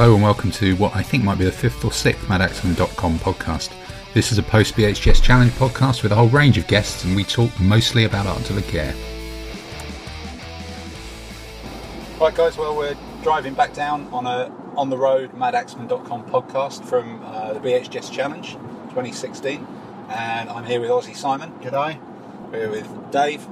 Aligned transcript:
Hello 0.00 0.14
and 0.14 0.22
welcome 0.22 0.52
to 0.52 0.76
what 0.76 0.94
I 0.94 1.02
think 1.02 1.24
might 1.24 1.38
be 1.38 1.44
the 1.44 1.50
fifth 1.50 1.84
or 1.84 1.90
sixth 1.90 2.24
MadAxeman.com 2.26 3.18
podcast. 3.18 3.72
This 4.14 4.30
is 4.30 4.38
a 4.38 4.44
post 4.44 4.76
BHGS 4.76 5.20
Challenge 5.20 5.50
podcast 5.50 6.04
with 6.04 6.12
a 6.12 6.14
whole 6.14 6.28
range 6.28 6.56
of 6.56 6.68
guests, 6.68 7.02
and 7.02 7.16
we 7.16 7.24
talk 7.24 7.50
mostly 7.58 8.04
about 8.04 8.24
Art 8.24 8.44
de 8.44 8.54
la 8.54 8.60
Guerre. 8.60 8.94
Right, 12.20 12.32
guys. 12.32 12.56
Well, 12.56 12.76
we're 12.76 12.96
driving 13.24 13.54
back 13.54 13.74
down 13.74 14.06
on 14.12 14.28
a 14.28 14.54
on 14.76 14.88
the 14.88 14.96
road 14.96 15.32
MadAxeman.com 15.32 16.26
podcast 16.26 16.84
from 16.84 17.20
uh, 17.24 17.54
the 17.54 17.58
BHGS 17.58 18.12
Challenge 18.12 18.52
2016, 18.52 19.66
and 20.10 20.48
I'm 20.48 20.62
here 20.62 20.80
with 20.80 20.90
Aussie 20.90 21.16
Simon. 21.16 21.50
G'day. 21.60 21.98
We're 22.52 22.58
here 22.60 22.70
with 22.70 23.10
Dave, 23.10 23.42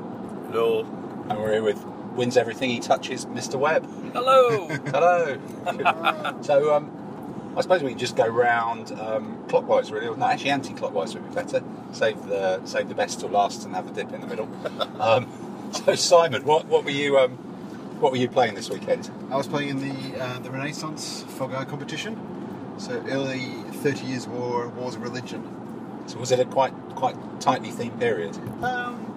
Hello. 0.52 0.82
and 1.28 1.40
we're 1.40 1.54
here 1.54 1.64
with 1.64 1.84
wins 2.16 2.36
everything 2.36 2.70
he 2.70 2.80
touches, 2.80 3.26
Mr. 3.26 3.56
Webb. 3.56 3.86
Hello. 4.12 4.68
Hello. 4.86 5.38
so, 6.42 6.74
um, 6.74 7.54
I 7.56 7.60
suppose 7.60 7.82
we 7.82 7.90
could 7.90 7.98
just 7.98 8.16
go 8.16 8.26
round 8.26 8.92
um, 8.92 9.44
clockwise, 9.48 9.90
really. 9.90 10.14
No, 10.16 10.26
actually, 10.26 10.50
anti-clockwise 10.50 11.14
would 11.14 11.28
be 11.28 11.34
better. 11.34 11.62
Save 11.92 12.26
the 12.26 12.64
save 12.66 12.88
the 12.88 12.94
best 12.94 13.20
till 13.20 13.30
last 13.30 13.64
and 13.64 13.74
have 13.74 13.88
a 13.88 13.92
dip 13.92 14.12
in 14.12 14.20
the 14.20 14.26
middle. 14.26 14.48
um, 15.00 15.26
so, 15.72 15.94
Simon, 15.94 16.44
what 16.44 16.66
what 16.66 16.84
were 16.84 16.90
you 16.90 17.18
um, 17.18 17.32
what 18.00 18.12
were 18.12 18.18
you 18.18 18.28
playing 18.28 18.54
this 18.54 18.68
weekend? 18.68 19.10
I 19.30 19.36
was 19.36 19.46
playing 19.46 19.70
in 19.70 19.78
the 19.78 20.22
uh, 20.22 20.38
the 20.40 20.50
Renaissance 20.50 21.24
Fogar 21.38 21.66
competition. 21.66 22.20
So 22.78 23.02
early 23.08 23.46
Thirty 23.72 24.06
Years' 24.06 24.26
War, 24.26 24.68
Wars 24.68 24.96
of 24.96 25.02
Religion. 25.02 25.42
So, 26.06 26.18
was 26.18 26.30
it 26.30 26.38
a 26.38 26.44
quite 26.44 26.74
quite 26.94 27.16
tightly 27.40 27.70
themed 27.70 27.98
period? 27.98 28.36
Um, 28.62 29.15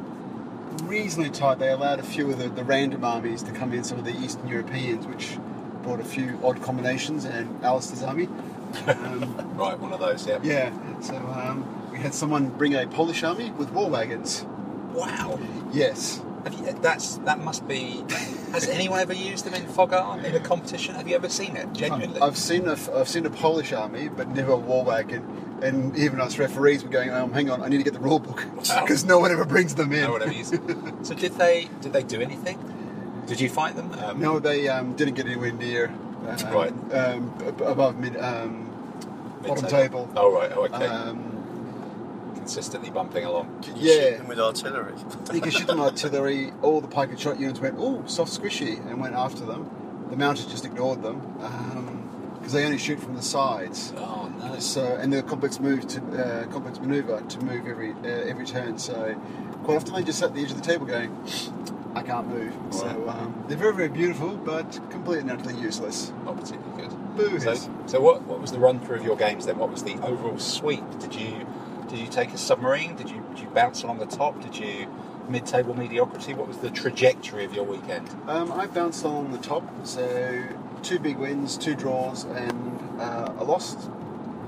reasonably 0.81 1.31
tight. 1.31 1.59
They 1.59 1.69
allowed 1.69 1.99
a 1.99 2.03
few 2.03 2.29
of 2.31 2.37
the, 2.37 2.49
the 2.49 2.63
random 2.63 3.03
armies 3.03 3.43
to 3.43 3.51
come 3.51 3.73
in, 3.73 3.83
some 3.83 3.97
of 3.99 4.05
the 4.05 4.15
Eastern 4.17 4.47
Europeans, 4.47 5.05
which 5.07 5.37
brought 5.83 5.99
a 5.99 6.05
few 6.05 6.39
odd 6.43 6.61
combinations, 6.61 7.25
and 7.25 7.63
Alistair's 7.63 8.03
army. 8.03 8.27
Um, 8.87 9.35
Right, 9.55 9.77
one 9.77 9.91
of 9.91 9.99
those. 9.99 10.25
Yeah. 10.25 10.39
yeah. 10.41 10.99
So 11.01 11.15
um, 11.15 11.91
we 11.91 11.97
had 11.97 12.13
someone 12.13 12.49
bring 12.49 12.75
a 12.75 12.87
Polish 12.87 13.23
army 13.23 13.51
with 13.51 13.71
war 13.71 13.89
wagons. 13.89 14.45
Wow. 14.93 15.39
Yes. 15.71 16.21
You, 16.49 16.71
that's 16.81 17.17
that 17.17 17.39
must 17.39 17.67
be. 17.67 18.03
Has 18.53 18.69
anyone 18.69 18.99
ever 18.99 19.13
used 19.13 19.43
them 19.43 19.53
in 19.53 19.65
Fogar 19.65 20.23
in 20.23 20.33
a 20.33 20.39
competition? 20.39 20.95
Have 20.95 21.07
you 21.07 21.15
ever 21.15 21.27
seen 21.27 21.57
it? 21.57 21.71
Genuinely. 21.73 22.21
I've 22.21 22.37
seen 22.37 22.67
a 22.67 22.77
I've 22.97 23.09
seen 23.09 23.25
a 23.25 23.29
Polish 23.29 23.73
army, 23.73 24.07
but 24.07 24.29
never 24.29 24.53
a 24.53 24.57
war 24.57 24.85
wagon. 24.85 25.48
And 25.61 25.95
even 25.97 26.21
us 26.21 26.37
referees 26.37 26.83
were 26.83 26.89
going, 26.89 27.09
um, 27.11 27.31
"Hang 27.33 27.49
on, 27.49 27.61
I 27.61 27.67
need 27.67 27.77
to 27.77 27.83
get 27.83 27.93
the 27.93 27.99
rule 27.99 28.19
book 28.19 28.45
Wow. 28.69 28.81
because 28.81 29.03
no 29.05 29.19
one 29.19 29.31
ever 29.31 29.45
brings 29.45 29.75
them 29.75 29.91
in." 29.91 30.03
No 30.03 30.11
one 30.13 30.21
ever 30.21 30.31
used. 30.31 30.55
So 31.05 31.13
did 31.13 31.33
they? 31.33 31.69
Did 31.81 31.91
they 31.93 32.03
do 32.03 32.21
anything? 32.21 32.57
Did 33.27 33.39
you 33.41 33.49
fight 33.49 33.75
them? 33.75 33.91
Um, 33.99 34.19
No, 34.19 34.39
they 34.39 34.67
um, 34.69 34.95
didn't 34.95 35.15
get 35.15 35.25
anywhere 35.27 35.51
near 35.51 35.87
um, 36.27 36.53
Right. 36.53 36.73
um, 36.93 37.33
above 37.63 37.97
mid 37.99 38.15
um, 38.17 38.65
bottom 39.43 39.63
mid-table? 39.63 40.05
table. 40.07 40.09
Oh 40.15 40.31
right. 40.33 40.51
Oh, 40.55 40.65
okay. 40.65 40.85
Um, 40.85 42.33
Consistently 42.35 42.89
bumping 42.89 43.25
along. 43.25 43.61
Can 43.61 43.75
you 43.75 43.83
Yeah. 43.91 43.93
shoot 44.11 44.17
them 44.19 44.27
with 44.27 44.39
artillery? 44.39 44.93
you 45.33 45.41
could 45.41 45.53
shoot 45.53 45.67
them 45.67 45.77
with 45.79 45.89
artillery. 45.93 46.51
All 46.63 46.81
the 46.81 46.87
pike 46.87 47.09
and 47.09 47.19
shot 47.19 47.39
units 47.39 47.59
went, 47.59 47.75
"Oh, 47.77 48.03
soft 48.07 48.31
squishy," 48.31 48.79
and 48.89 48.99
went 48.99 49.13
after 49.13 49.45
them. 49.45 49.69
The 50.09 50.15
mounted 50.15 50.49
just 50.49 50.65
ignored 50.65 51.03
them 51.03 51.21
because 52.49 52.61
they 52.61 52.65
only 52.65 52.79
shoot 52.79 52.99
from 52.99 53.15
the 53.15 53.21
sides. 53.21 53.93
Oh 53.97 54.31
no. 54.39 54.57
So 54.57 54.95
and 54.95 55.13
the 55.13 55.21
complex 55.21 55.59
move 55.59 55.87
to 55.87 55.99
uh, 56.01 56.45
complex 56.47 56.79
maneuver 56.79 57.21
to 57.21 57.39
move 57.45 57.67
every 57.67 57.91
uh, 57.91 58.27
every 58.27 58.45
turn. 58.45 58.79
So 58.79 59.15
quite 59.63 59.77
often 59.77 59.93
they 59.93 60.03
just 60.03 60.17
sat 60.17 60.29
at 60.29 60.35
the 60.35 60.41
edge 60.41 60.51
of 60.51 60.57
the 60.57 60.63
table 60.63 60.87
going, 60.87 61.15
"I 61.93 62.01
can't 62.01 62.27
move." 62.27 62.53
So 62.71 62.87
um, 63.07 63.45
they're 63.47 63.57
very 63.57 63.75
very 63.75 63.89
beautiful, 63.89 64.35
but 64.35 64.71
completely 64.89 65.29
and 65.29 65.31
utterly 65.31 65.61
useless. 65.61 66.11
Not 66.25 66.37
particularly 66.37 66.87
good. 66.87 67.15
Boo 67.15 67.39
So, 67.39 67.53
so 67.85 68.01
what, 68.01 68.23
what 68.23 68.39
was 68.39 68.51
the 68.51 68.59
run 68.59 68.79
through 68.79 68.97
of 68.97 69.03
your 69.03 69.17
games 69.17 69.45
then? 69.45 69.57
What 69.57 69.69
was 69.69 69.83
the 69.83 69.95
overall 70.01 70.39
sweep? 70.39 70.83
Did 70.99 71.13
you 71.13 71.45
did 71.87 71.99
you 71.99 72.07
take 72.07 72.33
a 72.33 72.37
submarine? 72.37 72.95
Did 72.95 73.11
you 73.11 73.23
did 73.29 73.39
you 73.39 73.49
bounce 73.49 73.83
along 73.83 73.99
the 73.99 74.07
top? 74.07 74.41
Did 74.41 74.57
you 74.57 74.87
mid 75.29 75.45
table 75.45 75.75
mediocrity? 75.75 76.33
What 76.33 76.47
was 76.47 76.57
the 76.57 76.69
trajectory 76.69 77.45
of 77.45 77.53
your 77.53 77.65
weekend? 77.65 78.09
Um, 78.27 78.51
I 78.51 78.67
bounced 78.67 79.03
along 79.03 79.31
the 79.31 79.37
top, 79.37 79.63
so 79.83 80.43
two 80.83 80.99
big 80.99 81.17
wins, 81.17 81.57
two 81.57 81.75
draws, 81.75 82.23
and 82.25 82.79
uh, 82.99 83.33
a 83.37 83.43
loss. 83.43 83.87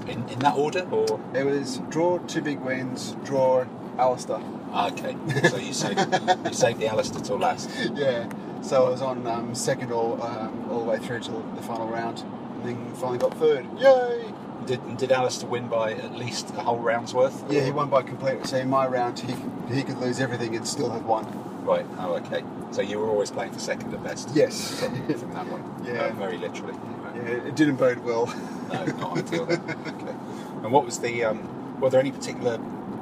In, 0.08 0.28
in 0.30 0.40
that 0.40 0.56
order 0.56 0.81
or 0.90 1.19
It 1.36 1.46
was 1.46 1.78
draw, 1.90 2.18
two 2.19 2.42
big 2.42 2.59
wins, 2.59 3.16
draw, 3.24 3.66
Alistair. 4.00 4.40
Ah, 4.72 4.90
okay? 4.92 5.16
So 5.47 5.58
you 5.58 5.74
saved 5.74 6.00
you 6.46 6.53
saved 6.53 6.80
the 6.80 6.88
Alistair 6.88 7.22
till 7.22 7.38
last. 7.38 7.69
yeah. 7.94 8.28
So 8.62 8.88
I 8.88 8.90
was 8.90 9.02
on 9.02 9.28
um, 9.28 9.53
second 9.53 9.92
all 9.92 10.22
um, 10.24 10.69
all 10.72 10.80
the 10.80 10.86
way 10.86 10.98
through 10.98 11.19
to 11.22 11.31
the 11.56 11.62
final 11.62 11.88
round, 11.88 12.19
and 12.19 12.66
then 12.66 12.94
finally 12.96 13.19
got 13.19 13.34
third. 13.38 13.66
Yay! 13.80 14.34
Did 14.72 14.98
did 14.98 15.12
Alistair 15.12 15.50
win 15.50 15.68
by 15.68 15.92
at 15.92 16.16
least 16.16 16.52
a 16.52 16.62
whole 16.62 16.78
round's 16.80 17.14
worth? 17.14 17.44
Yeah, 17.52 17.59
he 17.59 17.72
won 17.72 17.90
by 17.90 18.04
complete. 18.04 18.46
So 18.46 18.56
in 18.56 18.70
my 18.70 18.88
round, 18.88 19.20
he 19.20 19.36
he 19.76 19.84
could 19.84 19.98
lose 19.98 20.22
everything 20.22 20.56
and 20.56 20.66
still 20.66 20.90
have 20.90 21.06
won. 21.06 21.26
Right. 21.66 21.86
Oh, 22.00 22.14
okay. 22.16 22.42
So 22.72 22.81
you 22.81 22.98
were 22.98 23.10
always 23.10 23.31
playing 23.31 23.52
for 23.52 23.60
second 23.60 23.94
at 23.94 24.02
best. 24.02 24.30
Yes. 24.34 24.80
From, 24.80 24.96
from 25.14 25.34
that 25.34 25.46
one. 25.48 25.62
Yeah. 25.86 26.04
Uh, 26.06 26.14
very 26.14 26.38
literally. 26.38 26.74
Yeah, 27.16 27.48
it 27.50 27.56
didn't 27.56 27.76
bode 27.76 28.00
well. 28.06 28.28
No, 28.72 28.86
not 29.04 29.18
ideal. 29.18 29.46
then. 29.46 29.62
okay. 29.62 30.16
And 30.64 30.72
what 30.72 30.86
was 30.86 31.00
the? 31.00 31.26
Um, 31.26 31.81
were 31.81 31.90
there 31.90 32.00
any 32.00 32.12
particular 32.14 32.56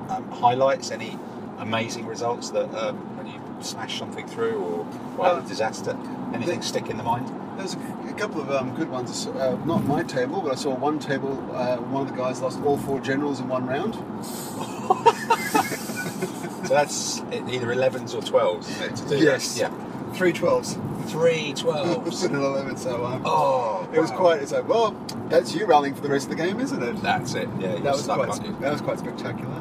um, 0.10 0.28
highlights? 0.32 0.90
Any 0.90 1.20
amazing 1.60 2.08
results 2.08 2.50
that 2.50 2.74
um, 2.74 2.96
when 3.16 3.28
you 3.28 3.40
smashed 3.60 4.00
something 4.00 4.28
through, 4.28 4.58
or 4.58 4.88
well, 5.18 5.36
Uh, 5.36 5.40
a 5.46 5.48
disaster? 5.48 5.96
Anything 6.34 6.62
the- 6.62 6.66
stick 6.66 6.90
in 6.90 6.98
the 6.98 7.04
mind? 7.04 7.28
There's 7.60 7.76
a, 7.76 7.78
a 8.10 8.14
couple 8.14 8.42
of 8.42 8.50
um, 8.50 8.74
good 8.76 8.90
ones. 8.90 9.28
Uh, 9.28 9.56
not 9.66 9.86
my 9.86 10.02
table, 10.04 10.42
but 10.42 10.54
I 10.54 10.56
saw 10.56 10.74
one 10.74 10.98
table. 10.98 11.34
Uh, 11.54 11.78
one 11.78 12.08
of 12.08 12.12
the 12.12 12.18
guys 12.18 12.42
lost 12.42 12.60
all 12.62 12.78
four 12.78 13.00
generals 13.00 13.40
in 13.40 13.48
one 13.48 13.68
round. 13.68 13.96
So 16.70 16.76
that's 16.76 17.20
either 17.32 17.66
11s 17.66 18.14
or 18.14 18.22
12s, 18.22 18.70
isn't 18.70 18.84
it? 18.84 18.96
To 18.98 19.10
do 19.10 19.18
Yes. 19.18 19.58
that? 19.58 19.72
Three 20.14 20.32
twelves. 20.32 20.76
Yeah. 20.76 21.04
Three 21.06 21.54
12s. 21.54 22.26
and 22.26 22.36
an 22.36 22.42
eleven. 22.44 22.78
So 22.78 23.08
um, 23.08 23.24
oh. 23.26 23.90
it 23.92 24.00
was 24.00 24.12
wow. 24.12 24.18
quite. 24.18 24.42
It's 24.44 24.52
like, 24.52 24.68
well, 24.68 24.92
that's 25.30 25.56
you 25.56 25.66
rallying 25.66 25.96
for 25.96 26.02
the 26.02 26.10
rest 26.10 26.26
of 26.30 26.38
the 26.38 26.44
game, 26.44 26.60
isn't 26.60 26.84
it? 26.84 27.02
That's 27.02 27.34
it. 27.34 27.50
Yeah. 27.60 27.70
You're 27.72 27.80
that 27.80 27.94
was 27.94 28.04
stuck, 28.04 28.18
quite. 28.18 28.30
aren't 28.30 28.46
you? 28.46 28.56
That 28.60 28.72
was 28.72 28.82
quite 28.82 29.00
spectacular. 29.00 29.56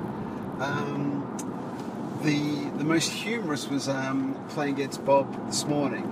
Um, 0.61 1.25
the 2.23 2.69
the 2.77 2.85
most 2.85 3.11
humorous 3.11 3.69
was 3.69 3.89
um, 3.89 4.37
playing 4.51 4.75
against 4.75 5.03
Bob 5.07 5.47
this 5.47 5.65
morning. 5.65 6.05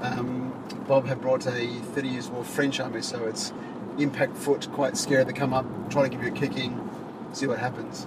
Um, 0.00 0.47
Bob 0.86 1.06
had 1.06 1.20
brought 1.20 1.46
a 1.46 1.66
30 1.66 2.08
years 2.08 2.28
war 2.28 2.44
French 2.44 2.80
army, 2.80 3.02
so 3.02 3.24
it's 3.26 3.52
impact 3.98 4.36
foot, 4.36 4.70
quite 4.72 4.96
scary. 4.96 5.24
They 5.24 5.32
come 5.32 5.52
up, 5.52 5.66
try 5.90 6.02
to 6.02 6.08
give 6.08 6.22
you 6.22 6.28
a 6.28 6.34
kicking, 6.34 6.88
see 7.32 7.46
what 7.46 7.58
happens. 7.58 8.06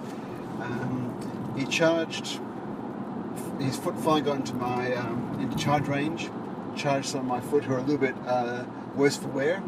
Um, 0.60 1.54
he 1.56 1.66
charged. 1.66 2.40
His 3.58 3.76
foot 3.76 3.96
finally 3.96 4.22
got 4.22 4.36
into 4.36 4.54
my 4.54 4.94
um, 4.94 5.38
into 5.40 5.56
charge 5.56 5.88
range. 5.88 6.30
Charged 6.76 7.08
some 7.08 7.20
of 7.20 7.26
my 7.26 7.40
foot 7.40 7.64
who 7.64 7.74
are 7.74 7.78
a 7.78 7.82
little 7.82 7.98
bit 7.98 8.14
uh, 8.26 8.64
worse 8.94 9.16
for 9.16 9.28
wear. 9.28 9.60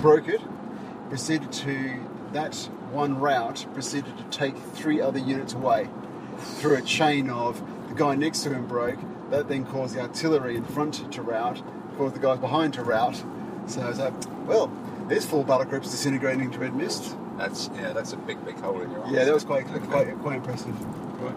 Broke 0.00 0.28
it. 0.28 0.40
Proceeded 1.08 1.52
to 1.52 2.00
that 2.32 2.54
one 2.92 3.18
route. 3.18 3.66
Proceeded 3.74 4.16
to 4.16 4.24
take 4.24 4.56
three 4.56 5.00
other 5.00 5.18
units 5.18 5.52
away 5.52 5.88
through 6.38 6.76
a 6.76 6.82
chain 6.82 7.28
of 7.28 7.62
the 7.88 7.94
guy 7.94 8.14
next 8.14 8.42
to 8.42 8.54
him 8.54 8.66
broke. 8.66 8.98
That 9.30 9.48
then 9.48 9.64
caused 9.64 9.94
the 9.94 10.00
artillery 10.00 10.56
in 10.56 10.64
front 10.64 11.12
to 11.12 11.22
rout. 11.22 11.62
Caused 11.96 12.14
the 12.14 12.20
guys 12.20 12.38
behind 12.38 12.74
to 12.74 12.82
rout. 12.82 13.22
So 13.66 13.82
I 13.82 13.88
was 13.88 13.98
like, 13.98 14.12
well, 14.46 14.72
there's 15.08 15.24
four 15.26 15.44
battle 15.44 15.66
groups 15.66 15.90
disintegrating 15.90 16.44
into 16.44 16.58
red 16.58 16.74
mist. 16.74 17.16
That's 17.36 17.70
yeah. 17.74 17.92
That's 17.92 18.12
a 18.12 18.16
big, 18.16 18.42
big 18.44 18.58
hole 18.60 18.80
in 18.80 18.90
your 18.90 19.02
arm. 19.02 19.14
Yeah, 19.14 19.24
that 19.24 19.34
was 19.34 19.44
quite 19.44 19.66
Okay. 19.66 19.86
quite 19.86 20.18
quite 20.20 20.36
impressive. 20.36 20.74
Right. 21.20 21.36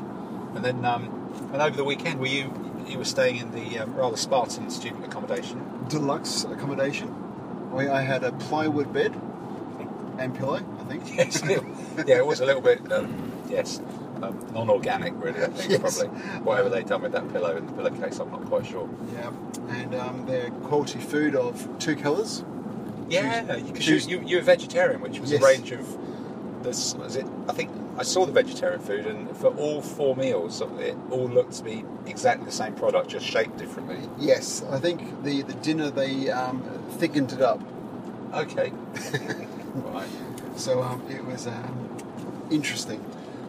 And 0.56 0.64
then, 0.64 0.86
um, 0.86 1.50
and 1.54 1.62
over 1.62 1.76
the 1.76 1.84
weekend, 1.84 2.20
were 2.20 2.28
you 2.28 2.52
you 2.88 2.98
were 2.98 3.06
staying 3.06 3.38
in 3.38 3.52
the 3.52 3.80
um, 3.80 3.96
rather 3.96 4.18
Spartan 4.18 4.70
student 4.70 5.06
accommodation? 5.06 5.62
Deluxe 5.90 6.44
accommodation. 6.46 7.08
Where 7.72 7.92
I 7.92 8.02
had 8.02 8.24
a 8.24 8.32
plywood 8.34 8.94
bed 8.94 9.20
and 10.20 10.36
pillow, 10.36 10.64
I 10.80 10.84
think. 10.84 11.04
Yes. 11.16 11.42
yeah, 12.06 12.18
it 12.18 12.26
was 12.26 12.40
a 12.40 12.46
little 12.46 12.62
bit. 12.62 12.92
Um, 12.92 13.32
yes. 13.50 13.82
Um, 14.24 14.48
non-organic, 14.54 15.14
really. 15.18 15.44
I 15.44 15.48
think 15.48 15.70
Yes. 15.84 15.98
probably 15.98 16.08
whatever 16.44 16.70
they'd 16.70 16.88
done 16.88 17.02
with 17.02 17.12
that 17.12 17.32
pillow 17.32 17.56
and 17.58 17.68
the 17.68 17.74
pillowcase, 17.74 18.20
I'm 18.20 18.32
not 18.32 18.46
quite 18.46 18.66
sure. 18.66 18.90
Yeah, 19.14 19.32
and 19.70 19.96
um, 19.96 20.26
their 20.26 20.50
quality 20.68 21.00
food 21.00 21.36
of 21.36 21.68
two 21.80 21.96
colours. 21.96 22.44
Yeah, 23.10 23.42
because 23.58 23.88
you, 24.08 24.20
you, 24.20 24.26
you're 24.28 24.40
a 24.40 24.44
vegetarian, 24.44 25.02
which 25.02 25.20
was 25.20 25.32
Yes. 25.32 25.42
a 25.42 25.46
range 25.46 25.72
of 25.72 26.64
this. 26.64 26.96
Was 26.96 27.16
it? 27.18 27.26
I 27.50 27.54
think 27.54 27.70
I 27.98 28.04
saw 28.04 28.26
the 28.26 28.32
vegetarian 28.32 28.80
food, 28.80 29.06
and 29.06 29.36
for 29.38 29.48
all 29.48 29.82
four 29.82 30.16
meals, 30.16 30.62
it 30.62 30.96
all 31.12 31.28
looked 31.28 31.54
to 31.56 31.64
be 31.64 31.84
exactly 32.08 32.46
the 32.46 32.52
same 32.52 32.74
product, 32.74 33.10
just 33.10 33.26
shaped 33.26 33.58
differently. 33.58 34.00
Yes, 34.18 34.64
I 34.72 34.80
think 34.80 35.24
the, 35.24 35.42
the 35.44 35.54
dinner 35.56 35.90
they 35.92 36.30
um, 36.32 36.64
thickened 36.98 37.34
it 37.34 37.42
up, 37.42 37.62
Okay. 38.34 38.72
right. 39.76 40.08
so 40.56 40.82
um, 40.82 41.04
it 41.10 41.24
was 41.26 41.46
um, 41.46 41.98
interesting. 42.50 43.04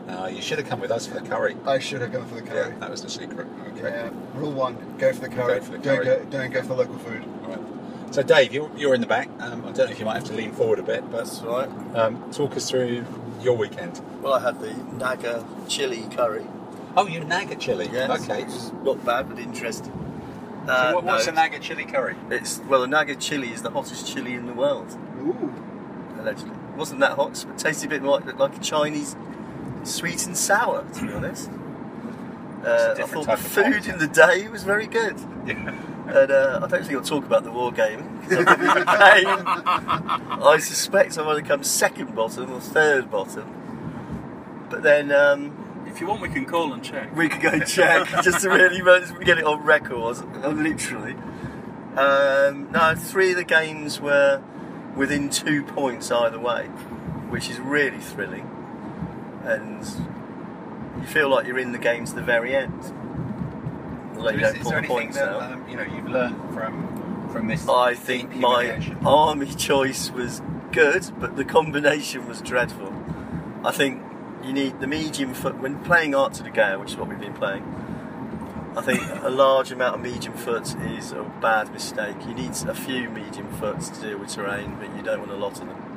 Uh, 0.09 0.27
you 0.27 0.43
should 0.43 0.59
have 0.59 0.69
come 0.69 0.81
with 0.81 0.91
us 0.91 1.07
for 1.07 1.15
the 1.19 1.27
curry. 1.27 1.57
I 1.67 1.79
should 1.79 2.01
have 2.03 2.13
gone 2.13 2.27
for 2.27 2.35
the 2.35 2.43
curry. 2.43 2.73
Yeah, 2.73 2.79
that 2.81 2.91
was 2.91 3.03
the 3.03 3.09
secret. 3.09 3.47
Okay. 3.69 3.89
Yeah, 3.89 4.11
rule 4.35 4.53
one: 4.53 4.77
go 4.99 5.13
for 5.13 5.21
the 5.23 5.29
curry. 5.29 5.59
Go 5.61 5.65
for 5.65 5.73
the 5.73 5.79
don't 5.79 5.97
curry. 6.05 6.05
go. 6.05 6.25
Don't 6.31 6.53
go 6.53 6.61
for 6.63 6.69
the 6.69 6.75
local 6.77 6.99
food. 6.99 7.25
Right. 7.43 7.59
So, 8.15 8.23
Dave, 8.23 8.53
you're, 8.55 8.71
you're 8.77 8.95
in 8.95 9.01
the 9.01 9.09
back. 9.09 9.29
Um, 9.41 9.63
I 9.65 9.73
don't 9.73 9.77
know 9.79 9.85
if 9.87 9.99
you 9.99 10.05
might 10.05 10.15
have 10.15 10.25
to 10.27 10.35
lean 10.35 10.53
forward 10.53 10.79
a 10.79 10.85
bit, 10.85 11.11
but 11.11 11.25
That's 11.25 11.41
right. 11.41 11.69
um, 11.97 12.31
talk 12.31 12.57
us 12.57 12.71
through 12.71 13.05
your 13.43 13.57
weekend. 13.57 14.01
Well, 14.23 14.35
I 14.35 14.41
had 14.41 14.61
the 14.61 14.73
Naga 14.97 15.45
chili 15.69 16.07
curry. 16.13 16.47
Oh, 16.97 17.09
you 17.09 17.25
Naga 17.25 17.57
chili. 17.57 17.89
Yes, 17.93 18.23
Okay. 18.23 18.45
which 18.45 18.73
not 18.85 19.05
bad, 19.05 19.29
but 19.29 19.39
interesting. 19.41 19.93
So 20.67 20.73
Uh, 20.73 20.93
what, 20.93 21.05
what's 21.05 21.27
no, 21.27 21.33
a 21.33 21.35
Naga 21.35 21.59
chili 21.59 21.85
curry? 21.85 22.15
It's 22.31 22.61
well, 22.69 22.83
the 22.83 22.87
Naga 22.87 23.17
chili 23.17 23.49
is 23.49 23.63
the 23.63 23.71
hottest 23.71 24.07
chili 24.07 24.35
in 24.35 24.47
the 24.47 24.53
world, 24.55 24.97
Ooh. 25.19 25.53
allegedly. 26.21 26.55
It 26.55 26.77
wasn't 26.77 27.01
that 27.01 27.13
hot, 27.17 27.45
but 27.49 27.59
tasted 27.59 27.87
a 27.87 27.91
bit 27.91 28.03
like, 28.05 28.39
like 28.39 28.57
a 28.57 28.61
Chinese 28.61 29.17
sweet 29.85 30.27
and 30.27 30.37
sour, 30.37 30.85
to 30.95 31.07
be 31.07 31.13
honest. 31.13 31.51
Uh, 32.65 32.95
I 32.99 33.03
thought 33.03 33.27
the 33.27 33.37
food 33.37 33.87
in 33.87 33.99
the 33.99 34.07
day 34.07 34.49
was 34.49 34.65
very 34.65 34.87
good. 34.87 35.17
Yeah. 35.47 35.75
And 36.07 36.31
uh, 36.31 36.61
I 36.63 36.67
don't 36.67 36.83
think 36.83 36.93
I'll 36.95 37.03
talk 37.03 37.25
about 37.25 37.45
the 37.45 37.51
war 37.51 37.73
game. 37.73 38.21
I 38.31 40.59
suspect 40.61 41.19
I 41.19 41.25
might 41.25 41.39
have 41.39 41.49
come 41.49 41.63
second 41.63 42.15
bottom 42.15 42.53
or 42.53 42.61
third 42.61 43.11
bottom. 43.11 44.67
But 44.71 44.83
then 44.83 45.13
um, 45.13 45.85
If 45.87 46.01
you 46.01 46.07
want, 46.07 46.21
we 46.23 46.29
can 46.29 46.47
call 46.47 46.73
and 46.73 46.83
check. 46.83 47.15
we 47.15 47.29
could 47.29 47.43
go 47.43 47.51
and 47.51 47.67
check 47.67 48.07
just 48.23 48.41
to 48.43 48.49
really 48.51 48.81
get 49.25 49.39
it 49.39 49.45
on 49.45 49.63
record, 49.65 50.19
literally. 50.45 51.17
Um, 51.97 52.71
no, 52.73 52.95
three 52.97 53.31
of 53.31 53.37
the 53.37 53.45
games 53.45 54.01
were 54.01 54.43
within 54.97 55.31
two 55.31 55.63
points 55.63 56.11
either 56.11 56.39
way, 56.39 56.67
which 57.31 57.49
is 57.49 57.59
really 57.61 57.99
thrilling. 57.99 58.51
And 59.45 59.85
you 61.01 61.07
feel 61.07 61.29
like 61.29 61.47
you're 61.47 61.59
in 61.59 61.73
the 61.73 61.79
game 61.79 62.05
to 62.07 62.15
the 62.15 62.23
very 62.23 62.55
end. 62.57 62.83
Although 64.17 64.31
you 64.31 64.45
is, 64.45 64.53
don't 64.55 64.63
pull 64.63 64.73
the 64.73 64.87
points 64.87 65.17
that, 65.17 65.29
out. 65.29 65.53
Um, 65.53 65.69
you 65.69 65.77
know, 65.77 65.83
you've 65.83 66.09
learned 66.09 66.37
from 66.55 67.29
from 67.35 67.49
this? 67.49 67.69
I 67.69 67.95
think 67.95 68.35
my 68.37 68.81
army 69.05 69.53
choice 69.55 70.11
was 70.11 70.41
good, 70.73 71.11
but 71.19 71.37
the 71.37 71.45
combination 71.45 72.27
was 72.27 72.41
dreadful. 72.41 72.95
I 73.65 73.73
think 73.73 74.03
you 74.45 74.53
need 74.53 74.81
the 74.81 74.87
medium 74.87 75.35
foot 75.35 75.59
when 75.59 75.83
playing 75.85 76.15
Art 76.15 76.35
de 76.35 76.45
la 76.45 76.51
Guerre, 76.51 76.79
which 76.79 76.93
is 76.93 76.97
what 76.97 77.09
we've 77.09 77.21
been 77.21 77.35
playing. 77.35 77.65
I 78.77 78.83
think 78.83 79.01
a 79.23 79.31
large 79.31 79.73
amount 79.73 79.97
of 79.97 80.01
medium 80.01 80.35
foot 80.35 80.75
is 80.83 81.13
a 81.13 81.23
bad 81.41 81.73
mistake. 81.73 82.17
You 82.27 82.35
need 82.35 82.53
a 82.67 82.75
few 82.75 83.09
medium 83.09 83.49
foots 83.59 83.89
to 83.91 84.01
deal 84.01 84.19
with 84.19 84.31
terrain, 84.31 84.77
but 84.81 84.95
you 84.97 85.03
don't 85.03 85.21
want 85.21 85.31
a 85.31 85.37
lot 85.37 85.61
of 85.61 85.67
them. 85.69 85.94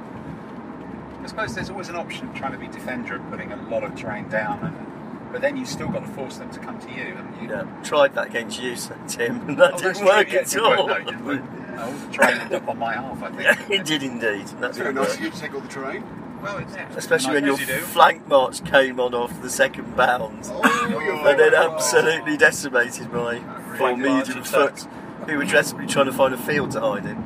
I 1.27 1.29
suppose 1.29 1.55
there's 1.55 1.69
always 1.69 1.89
an 1.89 1.97
option 1.97 2.29
of 2.29 2.35
trying 2.35 2.53
to 2.53 2.57
be 2.57 2.67
defender 2.67 3.15
and 3.15 3.29
putting 3.29 3.51
a 3.51 3.61
lot 3.69 3.83
of 3.83 3.93
terrain 3.95 4.29
down, 4.29 4.59
and, 4.63 5.31
but 5.33 5.41
then 5.41 5.57
you've 5.57 5.67
still 5.67 5.89
got 5.89 6.05
to 6.05 6.11
force 6.11 6.37
them 6.37 6.49
to 6.51 6.59
come 6.59 6.79
to 6.79 6.87
you. 6.89 7.15
haven't 7.15 7.43
you? 7.43 7.49
Yeah, 7.49 7.83
tried 7.83 8.15
that 8.15 8.27
against 8.27 8.61
you, 8.61 8.77
sir, 8.77 8.97
Tim, 9.09 9.41
and 9.49 9.57
that 9.57 9.73
Oh, 9.73 9.77
didn't 9.77 9.95
true, 9.97 10.05
work 10.05 10.31
yeah, 10.31 10.39
at 10.39 10.47
did 10.47 10.61
work, 10.61 10.79
all. 10.79 10.87
no, 10.87 10.93
it 10.93 11.05
didn't 11.05 11.25
work. 11.25 11.41
All 11.79 11.91
the 11.91 12.13
terrain 12.13 12.37
ended 12.39 12.61
up 12.61 12.69
on 12.69 12.79
my 12.79 12.93
half, 12.93 13.21
I 13.21 13.27
think. 13.31 13.41
yeah, 13.41 13.75
it 13.75 13.83
did 13.83 14.03
indeed. 14.03 14.47
That's 14.61 14.77
Very 14.77 14.93
nice 14.93 15.15
of 15.15 15.21
you 15.21 15.29
to 15.29 15.37
take 15.37 15.53
all 15.53 15.59
the 15.59 15.67
terrain. 15.67 16.05
Well, 16.41 16.59
it's, 16.59 16.73
yeah, 16.73 16.87
Especially 16.95 17.33
when 17.33 17.43
your 17.43 17.59
you 17.59 17.65
flank 17.81 18.25
march 18.29 18.63
came 18.63 18.97
on 19.01 19.13
off 19.13 19.41
the 19.41 19.49
second 19.49 19.97
bounds. 19.97 20.49
Oh, 20.53 20.61
and 20.63 21.25
then 21.25 21.51
very 21.51 21.55
absolutely 21.57 22.37
decimated 22.37 23.11
my 23.11 23.41
four 23.77 23.97
medium 23.97 24.43
foot 24.45 24.87
who 25.27 25.39
were 25.39 25.43
desperately 25.45 25.91
trying 25.91 26.05
to 26.05 26.13
find 26.13 26.33
a 26.33 26.37
field 26.37 26.71
to 26.71 26.79
hide 26.79 27.05
in. 27.05 27.21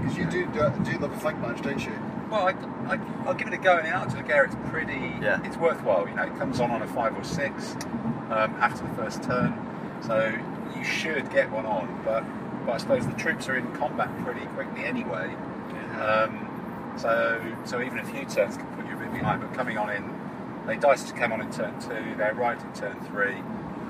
Because 0.00 0.16
you 0.16 0.24
do, 0.24 0.46
do 0.46 0.92
do 0.92 0.98
love 0.98 1.12
a 1.12 1.18
flank 1.18 1.38
march, 1.40 1.60
don't 1.60 1.84
you? 1.84 1.92
Well, 2.30 2.48
I, 2.48 2.52
I, 2.94 2.98
I'll 3.26 3.34
give 3.34 3.48
it 3.48 3.54
a 3.54 3.58
go. 3.58 3.78
In 3.78 3.86
Art 3.86 4.08
de 4.10 4.16
la 4.16 4.22
Guerre, 4.22 4.44
it's 4.44 4.56
pretty. 4.70 5.14
Yeah. 5.20 5.40
It's 5.44 5.56
worthwhile. 5.56 6.08
You 6.08 6.14
know, 6.14 6.24
it 6.24 6.36
comes 6.38 6.60
on 6.60 6.70
on 6.70 6.82
a 6.82 6.86
five 6.88 7.16
or 7.16 7.24
six 7.24 7.74
um, 8.30 8.54
after 8.60 8.86
the 8.86 8.94
first 8.94 9.22
turn, 9.22 9.54
so 10.02 10.34
you 10.76 10.84
should 10.84 11.30
get 11.30 11.50
one 11.50 11.66
on. 11.66 12.00
But, 12.04 12.24
but 12.66 12.72
I 12.72 12.78
suppose 12.78 13.06
the 13.06 13.12
troops 13.14 13.48
are 13.48 13.56
in 13.56 13.70
combat 13.76 14.08
pretty 14.24 14.46
quickly 14.46 14.84
anyway. 14.84 15.34
Um, 16.00 16.94
so 16.98 17.40
so 17.64 17.80
even 17.80 17.98
a 17.98 18.04
few 18.04 18.24
turns 18.24 18.56
can 18.56 18.66
put 18.76 18.86
you 18.86 18.94
a 18.96 18.98
bit 18.98 19.12
behind. 19.12 19.40
But 19.42 19.54
coming 19.54 19.78
on 19.78 19.90
in, 19.90 20.04
they 20.66 20.76
dice 20.76 21.10
came 21.12 21.32
on 21.32 21.40
in 21.40 21.50
turn 21.52 21.78
two. 21.80 22.14
They 22.16 22.24
arrived 22.24 22.62
in 22.62 22.72
turn 22.72 23.00
three. 23.06 23.36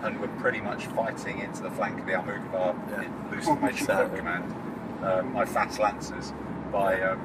And 0.03 0.21
were 0.21 0.29
pretty 0.29 0.61
much 0.61 0.85
fighting 0.89 1.39
into 1.39 1.63
the 1.63 1.71
flank 1.71 1.99
of 1.99 2.05
the 2.05 2.13
Almugavar 2.13 2.75
Yeah. 2.91 3.09
loose 3.31 3.47
formation 3.47 3.87
Exactly. 3.87 4.19
command. 4.19 4.55
Um, 5.03 5.33
my 5.33 5.47
fast 5.47 5.79
lancers 5.79 6.35
by 6.71 7.01
um, 7.01 7.19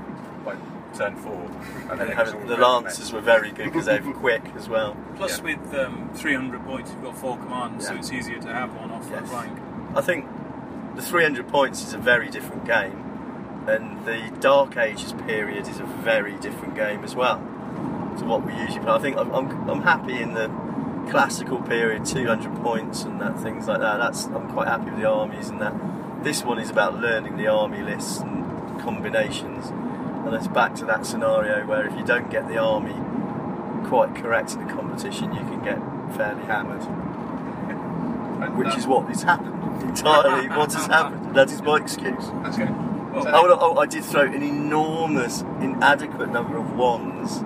by 0.46 0.56
turn 0.94 1.16
four. 1.16 1.34
And 1.90 2.00
then 2.00 2.08
And 2.08 2.10
having- 2.18 2.34
the 2.34 2.40
regimented. 2.40 2.60
lancers 2.60 3.14
were 3.14 3.22
very 3.22 3.52
good 3.52 3.66
because 3.66 3.86
they 3.86 4.00
were 4.00 4.14
quick 4.14 4.44
as 4.58 4.68
well. 4.70 4.96
Plus, 5.16 5.38
Yeah. 5.38 5.44
with 5.46 5.74
um, 5.76 6.10
300 6.14 6.66
points, 6.66 6.92
you've 6.92 7.04
got 7.04 7.18
four 7.18 7.38
commands, 7.38 7.88
so 7.88 7.96
it's 7.96 8.12
easier 8.12 8.40
to 8.40 8.48
have 8.54 8.74
one 8.76 8.92
off 8.92 9.10
that 9.12 9.22
Yes. 9.22 9.30
flank. 9.32 9.58
I 9.96 10.02
think 10.02 10.26
the 10.96 11.02
300 11.02 11.48
points 11.48 11.84
is 11.86 11.94
a 11.94 11.98
very 11.98 12.30
different 12.30 12.66
game, 12.66 13.04
and 13.68 14.06
the 14.06 14.20
Dark 14.40 14.78
Ages 14.78 15.14
period 15.28 15.68
is 15.68 15.80
a 15.80 15.84
very 15.86 16.34
different 16.34 16.76
game 16.76 17.04
as 17.04 17.16
well 17.16 17.40
to 18.18 18.26
what 18.26 18.46
we 18.46 18.54
usually 18.54 18.80
play. 18.80 18.94
I 18.94 19.00
think 19.00 19.18
I'm, 19.18 19.32
I'm, 19.34 19.70
I'm 19.70 19.82
happy 19.84 20.22
in 20.22 20.34
the 20.34 20.50
classical 21.10 21.58
period, 21.60 22.06
200 22.06 22.54
points 22.62 23.04
and 23.04 23.20
that 23.22 23.40
things 23.40 23.68
like 23.68 23.80
that. 23.80 23.98
That's 23.98 24.26
I'm 24.26 24.48
quite 24.50 24.68
happy 24.68 24.92
with 24.92 25.00
the 25.00 25.10
armies 25.10 25.50
and 25.50 25.62
that. 25.62 25.74
This 26.24 26.44
one 26.44 26.60
is 26.60 26.70
about 26.70 27.00
learning 27.00 27.38
the 27.38 27.48
army 27.48 27.82
lists 27.82 28.20
and 28.20 28.46
combinations, 28.82 29.72
and 30.26 30.34
it's 30.36 30.48
back 30.48 30.76
to 30.76 30.86
that 30.86 31.06
scenario 31.06 31.66
where 31.66 31.86
if 31.88 31.96
you 31.98 32.04
don't 32.06 32.30
get 32.30 32.48
the 32.48 32.58
army 32.58 32.96
quite 33.88 34.14
correct 34.16 34.54
in 34.54 34.66
the 34.68 34.74
competition, 34.74 35.34
you 35.34 35.42
can 35.42 35.64
get 35.64 35.78
fairly 36.16 36.44
hammered 36.44 36.82
And, 38.42 38.58
which 38.58 38.76
is 38.78 38.88
what 38.88 39.08
has 39.10 39.24
happened 39.24 39.82
entirely. 39.84 40.48
what 40.50 40.72
has 40.74 40.86
happened? 40.86 41.36
That 41.36 41.52
is 41.52 41.62
my 41.62 41.76
excuse. 41.78 42.26
That's 42.44 42.58
good. 42.58 42.70
Well, 43.14 43.24
So- 43.24 43.32
Oh, 43.34 43.58
oh, 43.60 43.78
I 43.80 43.86
did 43.86 44.04
throw 44.06 44.22
an 44.22 44.42
enormous, 44.44 45.42
inadequate 45.60 46.32
number 46.32 46.58
of 46.58 46.74
ones 46.78 47.44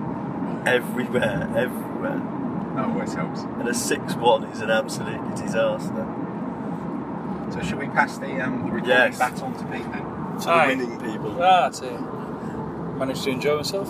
everywhere, 0.68 1.48
everywhere, 1.56 2.20
that 2.76 2.84
always 2.86 3.12
helps. 3.14 3.40
and 3.40 3.66
a 3.68 3.74
six-one 3.74 4.44
is 4.44 4.60
an 4.60 4.70
absolute 4.70 5.34
disaster. 5.36 6.06
So 7.50 7.60
should 7.62 7.78
we 7.78 7.86
pass 7.88 8.18
the, 8.18 8.40
um, 8.40 8.58
the 8.58 8.64
recording 8.72 8.88
Yes. 8.88 9.18
baton 9.18 9.52
to 9.54 9.64
Pete 9.64 9.90
then? 9.92 10.04
To 10.40 10.46
the 10.46 10.64
winning 10.66 11.00
people. 11.00 11.32
Ah, 11.42 11.62
that's 11.62 11.80
it. 11.80 11.92
Managed 12.98 13.24
to 13.24 13.30
enjoy 13.30 13.56
myself. 13.56 13.88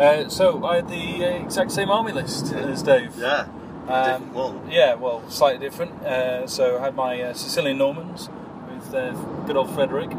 Uh, 0.00 0.28
so 0.28 0.64
I 0.64 0.76
had 0.76 0.88
the 0.88 1.24
uh, 1.24 1.28
exact 1.44 1.72
same 1.72 1.90
army 1.90 2.12
list 2.12 2.52
as 2.54 2.82
Dave. 2.82 3.14
Yeah, 3.18 3.46
Um, 3.88 4.32
one. 4.34 4.70
Yeah, 4.70 4.94
well, 4.94 5.22
slightly 5.28 5.58
different. 5.66 5.92
Uh, 6.02 6.46
so 6.46 6.78
I 6.78 6.82
had 6.82 6.94
my 6.94 7.20
uh, 7.22 7.32
Sicilian 7.34 7.78
Normans 7.78 8.28
with 8.70 8.94
uh, 8.94 9.12
good 9.46 9.56
old 9.56 9.70
Frederick. 9.74 10.10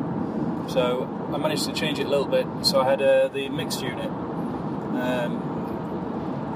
So 0.67 1.07
I 1.33 1.37
managed 1.37 1.65
to 1.65 1.73
change 1.73 1.99
it 1.99 2.05
a 2.05 2.09
little 2.09 2.27
bit. 2.27 2.45
So 2.63 2.81
I 2.81 2.89
had 2.89 3.01
uh, 3.01 3.27
the 3.29 3.49
mixed 3.49 3.81
unit. 3.81 4.09
Um, 4.09 5.45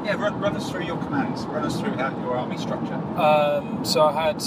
Yeah, 0.06 0.16
run, 0.16 0.40
run 0.40 0.56
us 0.56 0.70
through 0.70 0.84
your 0.84 0.98
commands. 0.98 1.44
Run 1.46 1.64
us 1.66 1.80
through 1.80 1.94
how 1.94 2.10
your 2.20 2.36
army 2.38 2.58
structure. 2.58 2.96
Um, 3.18 3.84
so 3.86 4.04
I 4.04 4.12
had 4.12 4.44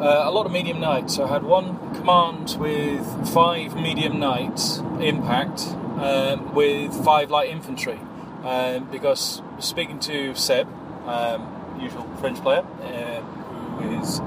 uh, 0.00 0.22
a 0.24 0.30
lot 0.30 0.46
of 0.46 0.52
medium 0.52 0.80
knights. 0.80 1.18
I 1.18 1.28
had 1.28 1.42
one 1.42 1.94
command 1.94 2.56
with 2.58 3.04
five 3.34 3.76
medium 3.76 4.18
knights 4.18 4.78
impact 5.00 5.60
um, 5.98 6.54
with 6.54 6.92
five 7.04 7.30
light 7.30 7.50
infantry. 7.50 8.00
Um, 8.42 8.84
because 8.90 9.42
speaking 9.58 9.98
to 10.00 10.34
Seb, 10.34 10.66
um, 11.06 11.78
usual 11.78 12.08
French 12.18 12.40
player, 12.40 12.64
uh, 12.82 13.20
who 13.20 14.00
is 14.00 14.20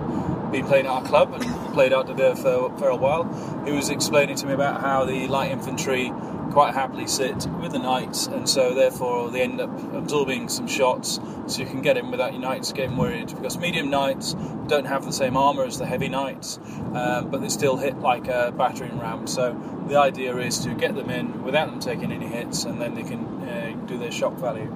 been 0.52 0.68
playing 0.68 0.86
at 0.86 0.92
our 0.92 1.04
club 1.04 1.34
and 1.34 1.44
played 1.74 1.92
out 1.92 2.16
there 2.16 2.36
for, 2.36 2.72
for 2.78 2.90
a 2.90 2.96
while, 2.96 3.24
he 3.66 3.72
was 3.72 3.90
explaining 3.90 4.36
to 4.36 4.46
me 4.46 4.54
about 4.54 4.82
how 4.82 5.04
the 5.04 5.28
light 5.28 5.52
infantry 5.52 6.14
quite 6.54 6.74
happily 6.74 7.08
sit 7.08 7.48
with 7.62 7.72
the 7.72 7.80
knights, 7.80 8.28
and 8.28 8.48
so 8.48 8.74
therefore 8.74 9.32
they 9.32 9.42
end 9.42 9.60
up 9.60 9.72
absorbing 9.94 10.48
some 10.50 10.68
shots, 10.68 11.20
so 11.48 11.60
you 11.62 11.66
can 11.66 11.82
get 11.82 11.98
in 11.98 12.12
without 12.12 12.32
your 12.32 12.42
knights 12.42 12.72
getting 12.72 12.96
worried. 12.96 13.28
Because 13.36 13.58
medium 13.58 13.90
knights 13.90 14.36
don't 14.68 14.86
have 14.86 15.04
the 15.04 15.12
same 15.12 15.36
armor 15.36 15.64
as 15.64 15.78
the 15.80 15.86
heavy 15.86 16.08
knights, 16.10 16.60
um, 16.94 17.30
but 17.30 17.42
they 17.42 17.50
still 17.50 17.76
hit 17.78 18.00
like 18.00 18.28
a 18.28 18.54
battering 18.58 19.00
ram. 19.00 19.28
So 19.28 19.54
the 19.88 19.98
idea 19.98 20.38
is 20.38 20.60
to 20.60 20.74
get 20.74 20.96
them 20.96 21.10
in 21.10 21.44
without 21.44 21.70
them 21.70 21.80
taking 21.80 22.12
any 22.12 22.28
hits, 22.28 22.64
and 22.66 22.80
then 22.80 22.96
they 22.96 23.04
can 23.04 23.26
uh, 23.50 23.74
do 23.88 23.98
their 23.98 24.12
shock 24.12 24.36
value. 24.36 24.72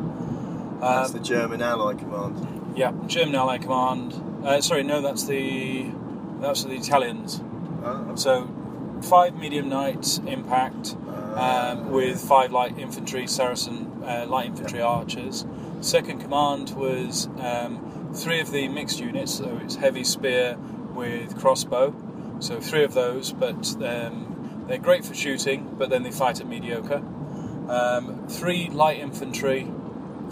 That's 0.81 1.11
Um, 1.11 1.17
the 1.17 1.23
German 1.23 1.61
ally 1.61 1.93
command. 1.93 2.73
yeah, 2.75 2.91
German 3.07 3.35
Ally 3.35 3.57
Command. 3.59 4.13
Uh, 4.45 4.61
sorry, 4.61 4.83
no, 4.83 5.01
that's 5.01 5.23
the 5.25 5.89
that's 6.41 6.63
the 6.63 6.75
Italians. 6.75 7.41
Oh, 7.83 8.15
So 8.15 8.47
five 9.01 9.35
medium 9.35 9.69
knights 9.69 10.19
impact 10.19 10.95
um, 11.35 11.91
with 11.91 12.19
five 12.19 12.51
light 12.51 12.77
infantry 12.77 13.27
Saracen 13.27 14.03
uh, 14.03 14.25
light 14.27 14.47
infantry 14.47 14.81
archers. 14.81 15.45
Second 15.81 16.19
command 16.19 16.71
was 16.71 17.27
um, 17.39 18.11
three 18.13 18.39
of 18.39 18.51
the 18.51 18.67
mixed 18.67 18.99
units, 18.99 19.35
so 19.35 19.59
it's 19.63 19.75
heavy 19.75 20.03
spear 20.03 20.57
with 20.93 21.37
crossbow. 21.37 21.93
So 22.39 22.59
three 22.59 22.83
of 22.83 22.93
those, 22.93 23.31
but 23.31 23.75
um, 23.83 24.65
they're 24.67 24.77
great 24.77 25.05
for 25.05 25.13
shooting, 25.13 25.75
but 25.77 25.89
then 25.89 26.03
they 26.03 26.11
fight 26.11 26.39
at 26.39 26.47
mediocre. 26.47 27.03
Um, 27.69 28.27
three 28.27 28.69
light 28.69 28.99
infantry 28.99 29.63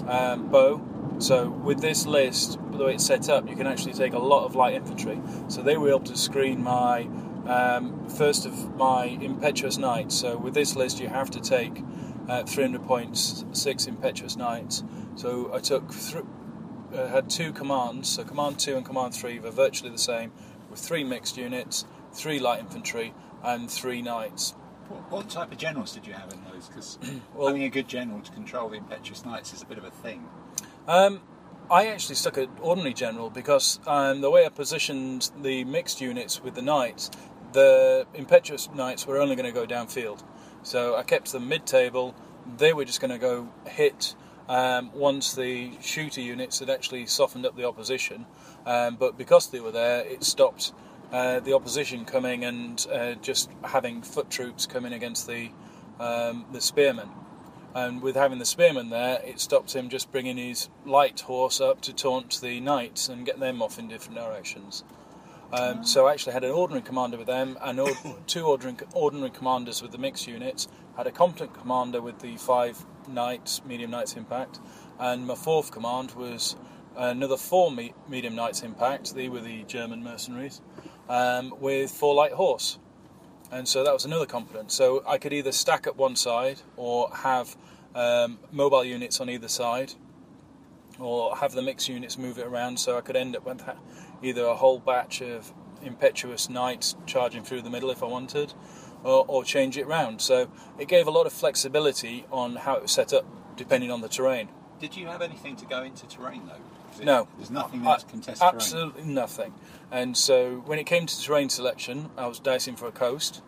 um, 0.08 0.50
bow. 0.50 0.82
So 1.20 1.50
with 1.50 1.80
this 1.82 2.06
list, 2.06 2.60
the 2.72 2.86
way 2.86 2.96
it's 2.96 3.06
set 3.06 3.30
up, 3.30 3.50
you 3.50 3.56
can 3.56 3.68
actually 3.68 3.94
take 3.94 4.14
a 4.14 4.20
lot 4.20 4.46
of 4.46 4.56
light 4.56 4.74
infantry. 4.74 5.22
So 5.48 5.62
they 5.62 5.78
were 5.78 5.90
able 5.90 6.02
to 6.02 6.18
screen 6.18 6.64
my 6.64 7.08
um, 7.48 8.08
first 8.10 8.46
of 8.46 8.76
my 8.76 9.06
impetuous 9.06 9.78
knights. 9.78 10.16
So 10.16 10.38
with 10.38 10.54
this 10.54 10.76
list, 10.76 11.00
you 11.00 11.08
have 11.08 11.30
to 11.32 11.40
take 11.40 11.84
uh, 12.28 12.44
300 12.44 12.84
points, 12.84 13.46
six 13.52 13.88
impetuous 13.88 14.36
knights. 14.36 14.84
So 15.16 15.54
I 15.54 15.60
took 15.60 15.92
th- 15.92 16.24
uh, 16.94 17.08
had 17.08 17.30
two 17.30 17.52
commands. 17.52 18.10
So 18.10 18.24
command 18.24 18.60
two 18.60 18.76
and 18.76 18.86
command 18.86 19.14
three 19.14 19.40
were 19.40 19.52
virtually 19.52 19.92
the 19.92 19.98
same, 19.98 20.32
with 20.70 20.80
three 20.80 21.04
mixed 21.04 21.38
units, 21.38 21.86
three 22.14 22.40
light 22.40 22.60
infantry, 22.60 23.14
and 23.44 23.70
three 23.70 24.02
knights. 24.02 24.56
What, 24.88 25.12
what 25.12 25.30
type 25.30 25.52
of 25.52 25.58
generals 25.58 25.94
did 25.94 26.06
you 26.08 26.14
have 26.14 26.32
in 26.32 26.44
those? 26.52 26.68
Because 26.68 26.98
Well- 27.34 27.48
having 27.48 27.64
a 27.64 27.70
good 27.70 27.88
general 27.88 28.22
to 28.22 28.32
control 28.32 28.70
the 28.70 28.78
impetuous 28.78 29.26
knights 29.26 29.54
is 29.54 29.62
a 29.62 29.66
bit 29.66 29.78
of 29.78 29.84
a 29.84 29.92
thing. 29.92 30.28
Um, 30.88 31.22
I 31.70 31.88
actually 31.88 32.16
stuck 32.16 32.38
at 32.38 32.48
ordinary 32.62 32.94
general 32.94 33.32
because 33.32 33.80
um, 33.88 34.22
the 34.22 34.30
way 34.30 34.46
I 34.46 34.50
positioned 34.50 35.32
the 35.42 35.64
mixed 35.64 36.00
units 36.00 36.44
with 36.44 36.54
the 36.54 36.62
knights, 36.62 37.10
the 37.56 38.06
impetuous 38.14 38.70
knights 38.76 39.08
were 39.08 39.18
only 39.18 39.36
going 39.36 39.52
to 39.52 39.52
go 39.52 39.66
downfield. 39.66 40.22
So 40.62 40.96
I 40.96 41.04
kept 41.04 41.32
them 41.32 41.48
mid-table. 41.48 42.14
They 42.58 42.74
were 42.74 42.86
just 42.86 43.00
going 43.00 43.12
to 43.12 43.18
go 43.18 43.50
hit 43.66 44.14
um, 44.48 44.92
once 44.94 45.34
the 45.34 45.72
shooter 45.82 46.22
units 46.22 46.60
had 46.60 46.70
actually 46.70 47.06
softened 47.06 47.46
up 47.46 47.56
the 47.56 47.66
opposition. 47.66 48.26
Um, 48.66 48.98
but 48.98 49.18
because 49.18 49.50
they 49.50 49.62
were 49.62 49.72
there, 49.72 50.06
it 50.06 50.24
stopped 50.24 50.74
uh, 51.12 51.40
the 51.40 51.54
opposition 51.54 52.04
coming 52.04 52.44
and 52.44 52.86
uh, 52.92 53.14
just 53.16 53.50
having 53.64 54.02
foot 54.02 54.30
troops 54.30 54.66
coming 54.66 54.94
against 54.94 55.26
the 55.26 55.50
um, 56.00 56.46
the 56.52 56.60
spearmen. 56.60 57.10
And 57.74 58.02
with 58.02 58.16
having 58.16 58.40
the 58.40 58.46
spearmen 58.46 58.90
there, 58.90 59.22
it 59.24 59.40
stopped 59.40 59.74
him 59.74 59.90
just 59.90 60.12
bringing 60.12 60.38
his 60.38 60.70
light 60.86 61.22
horse 61.22 61.62
up 61.62 61.80
to 61.82 61.94
taunt 61.94 62.42
the 62.42 62.60
knights 62.60 63.08
and 63.08 63.26
get 63.26 63.40
them 63.40 63.62
off 63.62 63.80
in 63.80 63.88
different 63.88 64.18
directions. 64.20 64.84
Um, 65.58 65.86
so 65.86 66.08
I 66.08 66.14
actually 66.14 66.34
had 66.34 66.44
an 66.44 66.52
ordinary 66.52 66.82
commander 66.82 67.18
with 67.18 67.28
them, 67.28 67.58
and 67.62 67.80
or- 67.80 67.92
two 68.28 68.46
ordinary, 68.46 68.78
ordinary 68.94 69.30
commanders 69.30 69.82
with 69.82 69.92
the 69.92 69.98
mixed 69.98 70.28
units. 70.28 70.68
Had 70.98 71.08
a 71.08 71.12
competent 71.12 71.54
commander 71.54 72.02
with 72.02 72.20
the 72.20 72.38
five 72.38 72.84
knights, 73.08 73.62
medium 73.66 73.92
knights 73.92 74.16
impact, 74.16 74.60
and 75.00 75.28
my 75.28 75.36
fourth 75.36 75.72
command 75.72 76.12
was 76.12 76.56
another 76.96 77.38
four 77.38 77.72
me- 77.72 77.94
medium 78.08 78.36
knights 78.36 78.64
impact. 78.64 79.14
They 79.14 79.30
were 79.30 79.42
the 79.42 79.64
German 79.64 80.04
mercenaries, 80.04 80.62
um, 81.10 81.54
with 81.60 81.92
four 81.92 82.16
light 82.16 82.34
horse 82.34 82.80
and 83.52 83.68
so 83.68 83.84
that 83.84 83.94
was 83.94 84.06
another 84.06 84.26
competent. 84.26 84.72
So 84.72 85.04
I 85.08 85.18
could 85.18 85.34
either 85.34 85.52
stack 85.52 85.88
at 85.88 85.96
one 85.96 86.16
side 86.16 86.62
or 86.78 87.10
have 87.14 87.56
um, 87.94 88.40
mobile 88.52 88.84
units 88.84 89.22
on 89.22 89.30
either 89.30 89.48
side, 89.48 89.94
or 91.00 91.36
have 91.38 91.54
the 91.54 91.62
mixed 91.62 91.88
units 91.88 92.18
move 92.18 92.38
it 92.38 92.48
around. 92.48 92.80
So 92.80 92.98
I 92.98 93.02
could 93.02 93.16
end 93.16 93.36
up 93.36 93.46
with 93.46 93.62
either 94.22 94.46
a 94.46 94.56
whole 94.56 94.80
batch 94.80 95.22
of 95.22 95.54
impetuous 95.84 96.50
knights 96.50 96.96
charging 97.06 97.44
through 97.44 97.62
the 97.62 97.70
middle 97.70 97.92
if 97.92 98.02
I 98.02 98.08
wanted, 98.08 98.54
or, 99.04 99.26
or 99.28 99.44
change 99.44 99.78
it 99.78 99.86
round. 99.88 100.22
So 100.22 100.50
it 100.80 100.88
gave 100.88 101.08
a 101.08 101.12
lot 101.12 101.26
of 101.26 101.34
flexibility 101.34 102.26
on 102.32 102.56
how 102.56 102.76
it 102.76 102.82
was 102.82 102.92
set 102.92 103.14
up 103.14 103.26
depending 103.56 103.92
on 103.92 104.02
the 104.02 104.10
terrain. 104.10 104.50
Did 104.80 104.98
you 104.98 105.08
have 105.08 105.22
anything 105.22 105.56
to 105.58 105.66
go 105.66 105.84
into 105.84 106.08
terrain 106.08 106.48
though? 106.48 107.04
No. 107.04 107.28
There's 107.38 107.52
nothing 107.52 107.84
that's 107.84 108.04
contested 108.04 108.42
terrain. 108.42 108.56
Absolutely 108.56 109.04
nothing. 109.04 109.54
And 109.92 110.18
so 110.18 110.64
when 110.66 110.80
it 110.80 110.86
came 110.86 111.06
to 111.06 111.22
terrain 111.22 111.50
selection, 111.50 112.10
I 112.18 112.28
was 112.28 112.40
dicing 112.40 112.76
for 112.76 112.88
a 112.88 112.92
coast. 112.92 113.42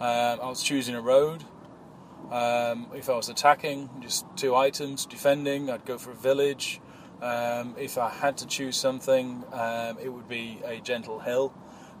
Um, 0.00 0.40
I 0.40 0.48
was 0.48 0.62
choosing 0.62 0.94
a 0.94 1.00
road. 1.00 1.44
Um, 2.30 2.88
if 2.94 3.08
I 3.08 3.14
was 3.14 3.28
attacking, 3.28 3.88
just 4.00 4.26
two 4.36 4.54
items. 4.54 5.06
Defending, 5.06 5.70
I'd 5.70 5.84
go 5.84 5.96
for 5.96 6.10
a 6.10 6.14
village. 6.14 6.80
Um, 7.22 7.76
if 7.78 7.98
I 7.98 8.08
had 8.10 8.36
to 8.38 8.46
choose 8.46 8.76
something, 8.76 9.44
um, 9.52 9.96
it 10.02 10.08
would 10.08 10.28
be 10.28 10.60
a 10.64 10.80
gentle 10.80 11.20
hill. 11.20 11.54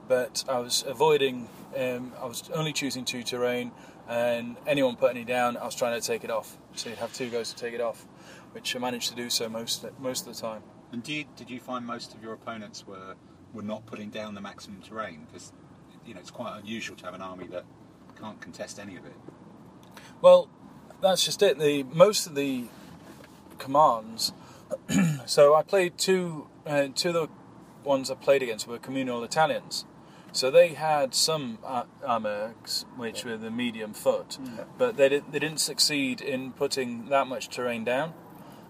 But 0.08 0.44
I 0.48 0.58
was 0.58 0.84
avoiding. 0.86 1.48
Um, 1.76 2.12
I 2.20 2.26
was 2.26 2.50
only 2.52 2.72
choosing 2.72 3.04
two 3.04 3.22
terrain, 3.22 3.70
and 4.08 4.56
anyone 4.66 4.96
putting 4.96 5.22
it 5.22 5.28
down, 5.28 5.56
I 5.56 5.64
was 5.64 5.76
trying 5.76 5.98
to 5.98 6.04
take 6.06 6.24
it 6.24 6.30
off. 6.30 6.58
So 6.74 6.90
you'd 6.90 6.98
have 6.98 7.14
two 7.14 7.30
goes 7.30 7.52
to 7.52 7.56
take 7.56 7.72
it 7.72 7.80
off, 7.80 8.04
which 8.50 8.74
I 8.74 8.80
managed 8.80 9.10
to 9.10 9.14
do 9.14 9.30
so 9.30 9.48
most 9.48 9.86
most 10.00 10.26
of 10.26 10.34
the 10.34 10.40
time. 10.40 10.62
And 10.90 11.02
did, 11.02 11.34
did 11.36 11.48
you 11.48 11.60
find 11.60 11.86
most 11.86 12.14
of 12.14 12.22
your 12.22 12.32
opponents 12.32 12.86
were 12.86 13.14
were 13.54 13.62
not 13.62 13.86
putting 13.86 14.10
down 14.10 14.34
the 14.34 14.40
maximum 14.40 14.82
terrain? 14.82 15.26
Because 15.30 15.52
you 16.04 16.14
know 16.14 16.20
it's 16.20 16.32
quite 16.32 16.58
unusual 16.58 16.96
to 16.96 17.04
have 17.04 17.14
an 17.14 17.22
army 17.22 17.46
that 17.46 17.64
can't 18.20 18.40
contest 18.40 18.80
any 18.80 18.96
of 18.96 19.06
it. 19.06 19.14
Well, 20.20 20.48
that's 21.00 21.24
just 21.24 21.42
it. 21.42 21.58
The 21.58 21.84
most 21.84 22.26
of 22.26 22.34
the 22.34 22.64
commands. 23.58 24.32
so 25.26 25.54
I 25.54 25.62
played 25.62 25.98
two. 25.98 26.48
Uh, 26.66 26.88
two 26.94 27.08
of 27.08 27.14
the 27.14 27.28
ones 27.84 28.10
I 28.10 28.14
played 28.14 28.42
against 28.42 28.66
were 28.68 28.78
communal 28.78 29.24
Italians. 29.24 29.84
So 30.32 30.50
they 30.50 30.68
had 30.68 31.14
some 31.14 31.58
uh, 31.64 31.84
armors, 32.06 32.86
which 32.96 33.24
were 33.24 33.36
the 33.36 33.50
medium 33.50 33.92
foot, 33.92 34.38
but 34.78 34.96
they, 34.96 35.10
did, 35.10 35.30
they 35.30 35.38
didn't 35.38 35.60
succeed 35.60 36.22
in 36.22 36.52
putting 36.52 37.10
that 37.10 37.26
much 37.26 37.50
terrain 37.50 37.84
down. 37.84 38.14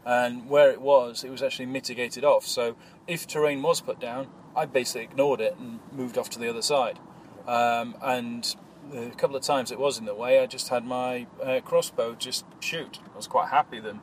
And 0.05 0.49
where 0.49 0.73
it 0.73 0.81
was, 0.81 1.23
it 1.23 1.31
was 1.31 1.41
actually 1.41 1.67
mitigated 1.67 2.25
off. 2.25 2.45
So 2.45 2.75
if 3.07 3.29
terrain 3.29 3.63
was 3.63 3.81
put 3.81 4.01
down, 4.01 4.27
I 4.57 4.67
basically 4.67 5.05
ignored 5.05 5.41
it 5.41 5.57
and 5.57 5.79
moved 5.93 6.19
off 6.19 6.29
to 6.31 6.41
the 6.41 6.51
other 6.51 6.63
side. 6.63 6.99
Um, 7.47 7.95
and 8.03 8.57
a 8.93 9.11
couple 9.11 9.37
of 9.37 9.43
times 9.43 9.71
it 9.71 9.79
was 9.79 9.99
in 9.99 10.05
the 10.05 10.15
way, 10.15 10.41
I 10.41 10.47
just 10.47 10.69
had 10.69 10.85
my 10.85 11.29
uh, 11.41 11.61
crossbow 11.61 12.17
just 12.17 12.45
shoot. 12.59 12.99
I 13.13 13.17
was 13.17 13.29
quite 13.29 13.51
happy 13.51 13.79
then. 13.79 14.01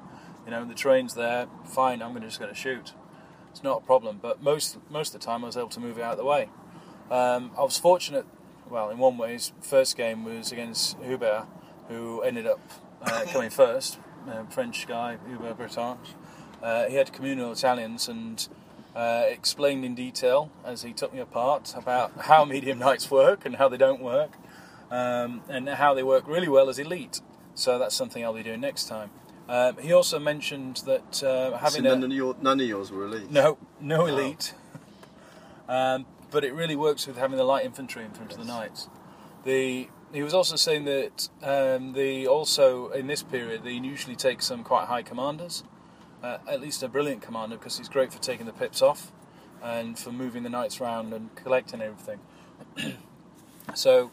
You 0.49 0.55
know, 0.55 0.65
the 0.65 0.73
train's 0.73 1.13
there, 1.13 1.45
fine, 1.63 2.01
I'm 2.01 2.19
just 2.21 2.39
going 2.39 2.51
to 2.51 2.59
shoot. 2.59 2.93
It's 3.51 3.61
not 3.61 3.83
a 3.83 3.85
problem. 3.85 4.17
But 4.19 4.41
most 4.41 4.79
most 4.89 5.13
of 5.13 5.21
the 5.21 5.25
time 5.27 5.43
I 5.43 5.45
was 5.45 5.55
able 5.55 5.69
to 5.69 5.79
move 5.79 5.99
it 5.99 6.01
out 6.01 6.13
of 6.13 6.17
the 6.17 6.25
way. 6.25 6.49
Um, 7.11 7.51
I 7.55 7.61
was 7.61 7.77
fortunate, 7.77 8.25
well, 8.67 8.89
in 8.89 8.97
one 8.97 9.19
way, 9.19 9.33
his 9.33 9.51
first 9.61 9.95
game 9.95 10.25
was 10.25 10.51
against 10.51 10.97
Hubert, 11.03 11.45
who 11.87 12.23
ended 12.23 12.47
up 12.47 12.59
uh, 13.03 13.25
coming 13.31 13.51
first, 13.51 13.99
uh, 14.27 14.43
French 14.45 14.87
guy, 14.87 15.19
Hubert 15.27 15.55
Breton. 15.55 15.99
Uh, 16.63 16.85
he 16.85 16.95
had 16.95 17.13
communal 17.13 17.51
Italians 17.51 18.07
and 18.07 18.49
uh, 18.95 19.25
explained 19.27 19.85
in 19.85 19.93
detail 19.93 20.49
as 20.65 20.81
he 20.81 20.93
took 20.93 21.13
me 21.13 21.19
apart 21.19 21.75
about 21.77 22.11
how 22.21 22.43
medium 22.43 22.79
knights 22.79 23.11
work 23.11 23.45
and 23.45 23.57
how 23.57 23.69
they 23.69 23.77
don't 23.77 24.01
work, 24.01 24.31
um, 24.89 25.43
and 25.47 25.69
how 25.69 25.93
they 25.93 26.01
work 26.01 26.27
really 26.27 26.49
well 26.49 26.69
as 26.69 26.79
elite. 26.79 27.21
So 27.53 27.77
that's 27.77 27.95
something 27.95 28.23
I'll 28.23 28.33
be 28.33 28.41
doing 28.41 28.61
next 28.61 28.85
time. 28.85 29.11
Um, 29.49 29.77
he 29.77 29.91
also 29.93 30.19
mentioned 30.19 30.83
that 30.85 31.23
uh, 31.23 31.51
So 31.51 31.57
having 31.57 31.83
none, 31.83 32.03
a, 32.03 32.05
of 32.05 32.11
your, 32.11 32.35
none 32.39 32.59
of 32.59 32.67
yours 32.67 32.91
were 32.91 33.05
elite. 33.05 33.31
no, 33.31 33.57
no 33.81 34.05
elite. 34.05 34.53
Um, 35.67 36.07
but 36.31 36.43
it 36.43 36.51
really 36.55 36.75
works 36.75 37.05
with 37.05 37.17
having 37.17 37.37
the 37.37 37.43
light 37.43 37.63
infantry 37.63 38.03
in 38.03 38.09
front 38.09 38.31
of 38.31 38.39
the 38.39 38.43
knights. 38.43 38.89
The 39.43 39.87
he 40.11 40.23
was 40.23 40.33
also 40.33 40.55
saying 40.55 40.85
that 40.85 41.29
um, 41.43 41.93
the 41.93 42.25
also 42.27 42.89
in 42.89 43.05
this 43.05 43.21
period 43.21 43.63
they 43.63 43.73
usually 43.73 44.15
take 44.15 44.41
some 44.41 44.63
quite 44.63 44.87
high 44.87 45.03
commanders, 45.03 45.63
uh, 46.23 46.39
at 46.47 46.59
least 46.59 46.81
a 46.81 46.87
brilliant 46.87 47.21
commander 47.21 47.55
because 47.55 47.77
he's 47.77 47.87
great 47.87 48.11
for 48.11 48.17
taking 48.19 48.47
the 48.47 48.51
pips 48.51 48.81
off, 48.81 49.11
and 49.61 49.99
for 49.99 50.11
moving 50.11 50.41
the 50.41 50.49
knights 50.49 50.81
around 50.81 51.13
and 51.13 51.35
collecting 51.35 51.81
everything. 51.81 52.19
so 53.75 54.09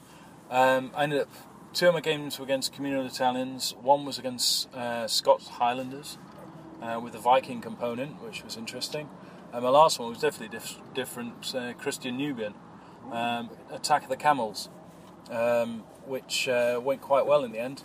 um, 0.51 0.91
I 0.95 1.05
ended 1.05 1.23
up 1.23 1.31
two 1.77 1.89
of 1.89 1.93
my 1.93 2.01
games 2.01 2.39
were 2.39 2.45
against 2.45 2.73
communal 2.73 3.05
Italians. 3.05 3.75
One 3.83 4.07
was 4.07 4.19
against 4.19 4.73
uh, 4.75 5.07
Scots 5.07 5.47
Highlanders 5.47 6.17
uh, 6.81 6.99
with 7.03 7.15
a 7.15 7.19
Viking 7.19 7.61
component, 7.61 8.23
which 8.23 8.43
was 8.43 8.57
interesting. 8.57 9.11
And 9.53 9.63
my 9.63 9.69
last 9.69 9.99
one 9.99 10.09
was 10.09 10.19
definitely 10.19 10.59
dif- 10.59 10.79
different. 10.95 11.55
Uh, 11.55 11.75
Christian 11.75 12.17
Nubian, 12.17 12.55
um, 13.13 13.51
Attack 13.71 14.05
of 14.05 14.09
the 14.09 14.17
Camels, 14.17 14.71
um, 15.31 15.85
which 16.07 16.49
uh, 16.49 16.81
went 16.83 17.03
quite 17.03 17.27
well 17.27 17.45
in 17.45 17.53
the 17.53 17.59
end. 17.59 17.83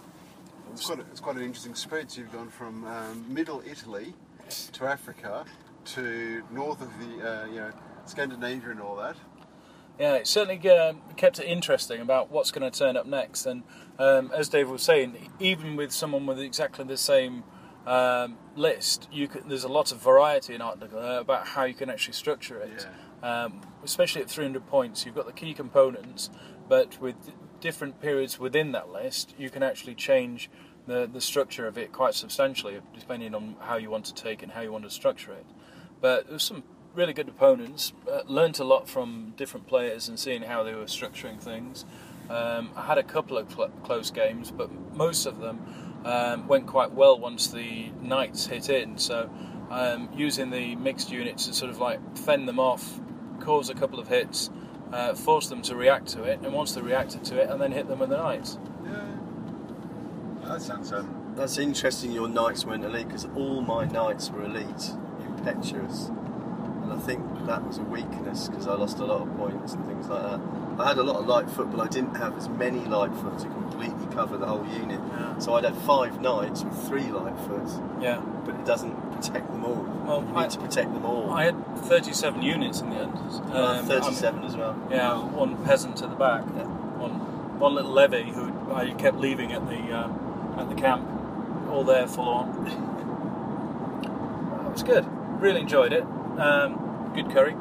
It's 0.71 0.85
quite, 0.85 0.99
a, 0.99 1.01
it's 1.11 1.19
quite 1.19 1.35
an 1.35 1.43
interesting 1.43 1.75
spread. 1.75 2.09
So 2.09 2.21
you've 2.21 2.31
gone 2.31 2.49
from 2.49 2.85
um, 2.85 3.25
middle 3.27 3.61
Italy 3.69 4.13
to 4.71 4.85
Africa 4.85 5.43
to 5.83 6.43
north 6.49 6.81
of 6.81 6.89
the 6.97 7.29
uh, 7.29 7.45
you 7.47 7.55
know 7.55 7.71
Scandinavia 8.05 8.69
and 8.69 8.79
all 8.79 8.95
that. 8.95 9.17
Yeah, 10.01 10.15
it 10.15 10.25
certainly 10.25 10.67
um, 10.67 11.03
kept 11.15 11.37
it 11.37 11.45
interesting 11.45 12.01
about 12.01 12.31
what's 12.31 12.49
going 12.49 12.69
to 12.69 12.75
turn 12.75 12.97
up 12.97 13.05
next. 13.05 13.45
And 13.45 13.61
um, 13.99 14.31
as 14.35 14.49
Dave 14.49 14.67
was 14.67 14.81
saying, 14.81 15.29
even 15.39 15.75
with 15.75 15.91
someone 15.91 16.25
with 16.25 16.39
exactly 16.39 16.83
the 16.85 16.97
same 16.97 17.43
um, 17.85 18.39
list, 18.55 19.07
you 19.11 19.27
could, 19.27 19.47
there's 19.47 19.63
a 19.63 19.69
lot 19.69 19.91
of 19.91 20.01
variety 20.01 20.55
in 20.55 20.61
Art 20.61 20.79
Deco 20.79 21.21
about 21.21 21.45
how 21.45 21.65
you 21.65 21.75
can 21.75 21.91
actually 21.91 22.15
structure 22.15 22.57
it. 22.57 22.87
Um, 23.21 23.61
especially 23.83 24.23
at 24.23 24.29
300 24.31 24.65
points, 24.65 25.05
you've 25.05 25.13
got 25.13 25.27
the 25.27 25.33
key 25.33 25.53
components, 25.53 26.31
but 26.67 26.99
with 26.99 27.15
different 27.59 28.01
periods 28.01 28.39
within 28.39 28.71
that 28.71 28.89
list, 28.89 29.35
you 29.37 29.51
can 29.51 29.61
actually 29.61 29.93
change 29.93 30.49
the, 30.87 31.07
the 31.13 31.21
structure 31.21 31.67
of 31.67 31.77
it 31.77 31.91
quite 31.91 32.15
substantially, 32.15 32.81
depending 32.99 33.35
on 33.35 33.55
how 33.59 33.77
you 33.77 33.91
want 33.91 34.05
to 34.05 34.15
take 34.15 34.41
and 34.41 34.53
how 34.53 34.61
you 34.61 34.71
want 34.71 34.83
to 34.83 34.89
structure 34.89 35.31
it. 35.33 35.45
But 36.01 36.27
there's 36.27 36.41
some 36.41 36.63
really 36.93 37.13
good 37.13 37.29
opponents. 37.29 37.93
Uh, 38.11 38.21
learned 38.27 38.59
a 38.59 38.63
lot 38.63 38.87
from 38.87 39.33
different 39.37 39.67
players 39.67 40.07
and 40.07 40.19
seeing 40.19 40.43
how 40.43 40.63
they 40.63 40.73
were 40.73 40.85
structuring 40.85 41.39
things. 41.39 41.85
Um, 42.29 42.69
I 42.75 42.85
had 42.85 42.97
a 42.97 43.03
couple 43.03 43.37
of 43.37 43.51
cl- 43.51 43.69
close 43.83 44.11
games, 44.11 44.51
but 44.51 44.69
most 44.95 45.25
of 45.25 45.39
them 45.39 45.59
um, 46.05 46.47
went 46.47 46.67
quite 46.67 46.91
well 46.91 47.19
once 47.19 47.47
the 47.47 47.89
knights 48.01 48.45
hit 48.45 48.69
in. 48.69 48.97
So 48.97 49.29
um, 49.69 50.09
using 50.15 50.49
the 50.49 50.75
mixed 50.75 51.11
units 51.11 51.47
to 51.47 51.53
sort 51.53 51.71
of 51.71 51.79
like 51.79 51.99
fend 52.17 52.47
them 52.47 52.59
off, 52.59 52.99
cause 53.39 53.69
a 53.69 53.73
couple 53.73 53.99
of 53.99 54.07
hits, 54.07 54.49
uh, 54.91 55.13
force 55.13 55.47
them 55.47 55.61
to 55.63 55.75
react 55.75 56.07
to 56.09 56.23
it, 56.23 56.39
and 56.43 56.53
once 56.53 56.73
they 56.73 56.81
reacted 56.81 57.23
to 57.25 57.41
it, 57.41 57.49
and 57.49 57.59
then 57.59 57.71
hit 57.71 57.87
them 57.87 57.99
with 57.99 58.09
the 58.09 58.17
knights. 58.17 58.57
Yeah. 58.85 59.05
That 60.43 60.61
sounds 60.61 60.91
um, 60.91 61.33
That's 61.35 61.57
interesting. 61.57 62.11
Your 62.11 62.27
knights 62.27 62.65
weren't 62.65 62.83
elite 62.83 63.07
because 63.07 63.25
all 63.35 63.61
my 63.61 63.85
knights 63.85 64.29
were 64.29 64.43
elite, 64.43 64.91
impetuous, 65.25 66.11
and 66.91 67.01
I 67.01 67.03
think 67.05 67.45
that 67.45 67.65
was 67.65 67.77
a 67.77 67.83
weakness 67.83 68.47
because 68.49 68.67
I 68.67 68.73
lost 68.73 68.99
a 68.99 69.05
lot 69.05 69.21
of 69.21 69.35
points 69.37 69.73
and 69.73 69.85
things 69.85 70.07
like 70.07 70.21
that. 70.23 70.39
I 70.79 70.87
had 70.89 70.97
a 70.97 71.03
lot 71.03 71.17
of 71.17 71.27
light 71.27 71.49
foot, 71.49 71.71
but 71.71 71.79
I 71.79 71.87
didn't 71.87 72.15
have 72.15 72.37
as 72.37 72.49
many 72.49 72.79
light 72.79 73.13
foot 73.15 73.39
to 73.39 73.45
completely 73.47 74.07
cover 74.13 74.37
the 74.37 74.45
whole 74.45 74.65
unit. 74.65 74.99
Yeah. 75.11 75.37
So 75.39 75.53
I'd 75.55 75.63
have 75.63 75.77
five 75.83 76.19
knights 76.21 76.63
with 76.63 76.77
three 76.87 77.11
light 77.11 77.37
foot, 77.47 77.67
Yeah. 78.01 78.21
but 78.45 78.55
it 78.55 78.65
doesn't 78.65 78.95
protect 79.15 79.51
them 79.51 79.63
all. 79.65 79.85
Well, 80.05 80.23
you 80.23 80.35
I- 80.35 80.41
need 80.43 80.51
to 80.51 80.59
protect 80.59 80.93
them 80.93 81.05
all. 81.05 81.31
I 81.31 81.43
had 81.45 81.77
37 81.77 82.41
units 82.41 82.81
in 82.81 82.89
the 82.89 82.97
end. 82.97 83.17
Had 83.51 83.55
Um, 83.79 83.85
37 83.85 84.43
as 84.43 84.57
well. 84.57 84.75
Yeah, 84.89 85.13
one 85.17 85.55
peasant 85.63 86.01
at 86.01 86.09
the 86.09 86.15
back, 86.15 86.43
Yeah. 86.55 86.63
one 86.63 87.11
one 87.59 87.75
little 87.75 87.91
levy 87.91 88.23
who 88.31 88.51
I 88.73 88.89
kept 88.91 89.17
leaving 89.19 89.51
at 89.53 89.69
the 89.69 89.93
um, 89.93 90.15
at 90.57 90.67
the 90.67 90.73
camp, 90.75 91.03
all 91.71 91.83
there 91.83 92.07
full 92.07 92.27
on. 92.27 92.47
It 94.65 94.73
was 94.73 94.83
good. 94.83 95.05
Really 95.41 95.59
enjoyed 95.59 95.91
it. 95.91 96.05
Um, 96.41 97.11
good 97.13 97.29
curry. 97.31 97.53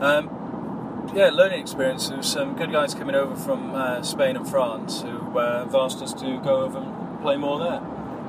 Um, 0.00 1.10
yeah, 1.14 1.30
learning 1.30 1.60
experience. 1.60 2.08
There 2.08 2.18
was 2.18 2.26
some 2.30 2.56
good 2.56 2.72
guys 2.72 2.94
coming 2.94 3.14
over 3.14 3.34
from 3.36 3.74
uh, 3.74 4.02
Spain 4.02 4.36
and 4.36 4.48
France 4.48 5.02
who 5.02 5.38
uh, 5.38 5.64
have 5.64 5.74
asked 5.74 6.02
us 6.02 6.12
to 6.14 6.38
go 6.40 6.62
over 6.62 6.78
and 6.78 7.20
play 7.20 7.36
more 7.36 7.58
there. 7.58 7.80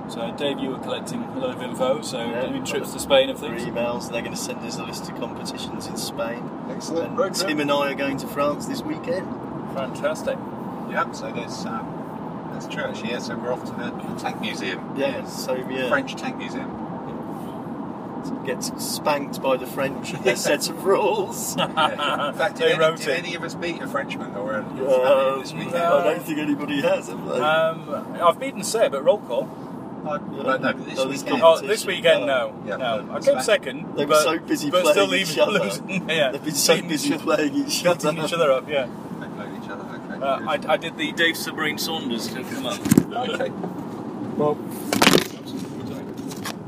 So 0.09 0.31
Dave, 0.37 0.59
you 0.59 0.69
were 0.69 0.79
collecting 0.79 1.21
a 1.23 1.39
lot 1.39 1.55
of 1.57 1.61
info. 1.61 2.01
So 2.01 2.17
Yeah, 2.19 2.45
doing 2.45 2.63
trips 2.63 2.93
to 2.93 2.99
Spain 2.99 3.29
and 3.29 3.37
Three 3.37 3.59
things. 3.59 3.65
emails. 3.65 4.09
They're 4.11 4.21
going 4.21 4.33
to 4.33 4.37
send 4.41 4.59
us 4.59 4.77
a 4.77 4.83
list 4.85 5.09
of 5.09 5.17
competitions 5.19 5.87
in 5.87 5.97
Spain. 5.97 6.49
Excellent. 6.69 7.07
And 7.09 7.15
program. 7.17 7.47
Tim 7.47 7.59
and 7.59 7.71
I 7.71 7.91
are 7.91 7.95
going 7.95 8.17
to 8.17 8.27
France 8.27 8.67
this 8.67 8.81
weekend. 8.81 9.27
Fantastic. 9.73 10.37
yeah. 10.89 11.11
So 11.11 11.29
there's 11.31 11.65
um, 11.65 12.49
that's 12.53 12.67
true 12.67 12.83
actually. 12.83 13.09
Yeah. 13.11 13.19
So 13.19 13.35
we're 13.37 13.51
off 13.51 13.65
to 13.65 13.71
the, 13.71 13.91
the 14.13 14.19
tank 14.19 14.39
museum. 14.39 14.93
Yeah, 14.95 15.25
so 15.25 15.55
yeah. 15.55 15.89
French 15.89 16.15
tank 16.15 16.37
museum. 16.37 16.71
Get 18.47 18.63
spanked 18.63 19.41
by 19.41 19.57
the 19.57 19.67
French 19.67 20.13
with 20.13 20.23
their 20.23 20.37
set 20.37 20.69
of 20.69 20.85
rules. 20.85 21.55
Yeah. 21.57 22.29
In 22.29 22.35
fact, 22.35 22.55
They 22.55 22.69
did, 22.69 22.71
any, 22.71 22.79
wrote 22.79 22.97
did 22.97 23.07
it. 23.09 23.19
any 23.19 23.35
of 23.35 23.43
us 23.43 23.53
beat 23.55 23.81
a 23.81 23.87
Frenchman 23.87 24.33
or 24.35 24.53
a 24.55 24.59
Um, 24.63 24.77
Italian 24.79 25.39
this 25.41 25.53
weekend? 25.53 25.75
I 25.75 26.03
don't 26.05 26.23
think 26.23 26.39
anybody 26.39 26.81
has, 26.81 27.09
have 27.09 27.25
they? 27.27 27.39
Um, 27.41 28.15
I've 28.21 28.39
beaten 28.39 28.63
Seb 28.63 28.95
at 28.95 29.03
roll 29.03 29.19
call. 29.19 29.49
I- 30.05 30.17
well, 30.17 30.19
no, 30.19 30.57
but 30.59 30.85
this 30.85 30.97
Oh, 30.97 31.07
this 31.09 31.23
weekend. 31.25 31.41
Oh, 31.43 31.59
this 31.59 31.85
weekend, 31.85 32.25
no. 32.25 32.55
Yeah, 32.65 32.77
no. 32.77 33.03
but 33.09 33.15
I 33.17 33.19
came 33.25 33.35
back. 33.35 33.43
second. 33.43 33.95
They 33.97 34.05
were 34.05 34.11
but, 34.11 34.23
so 34.23 34.39
busy 34.39 34.69
but 34.71 34.83
playing 34.83 34.93
still 34.93 35.15
each 35.15 35.37
other. 35.37 35.59
losing. 35.65 36.09
Yeah, 36.09 36.31
They've 36.31 36.43
been 36.45 36.55
so 36.55 36.75
Beating 36.75 36.89
busy 36.89 37.13
each- 37.15 37.19
playing 37.21 37.53
each 37.53 37.85
other. 37.85 38.11
beating 38.11 38.25
each 38.25 38.33
other 38.33 38.51
up. 38.53 38.69
Yeah. 38.69 38.87
They 39.19 39.27
played 39.27 39.61
each 39.61 39.69
other. 39.69 39.83
Okay. 39.83 40.23
Uh. 40.25 40.39
I, 40.47 40.73
I 40.73 40.77
did 40.77 40.95
the 40.97 41.11
Dave 41.11 41.35
Sabrine 41.35 41.77
Saunders 41.77 42.27
to 42.29 42.41
come 42.43 42.65
up. 42.67 42.79
Okay. 43.29 43.49
Well, 44.37 44.55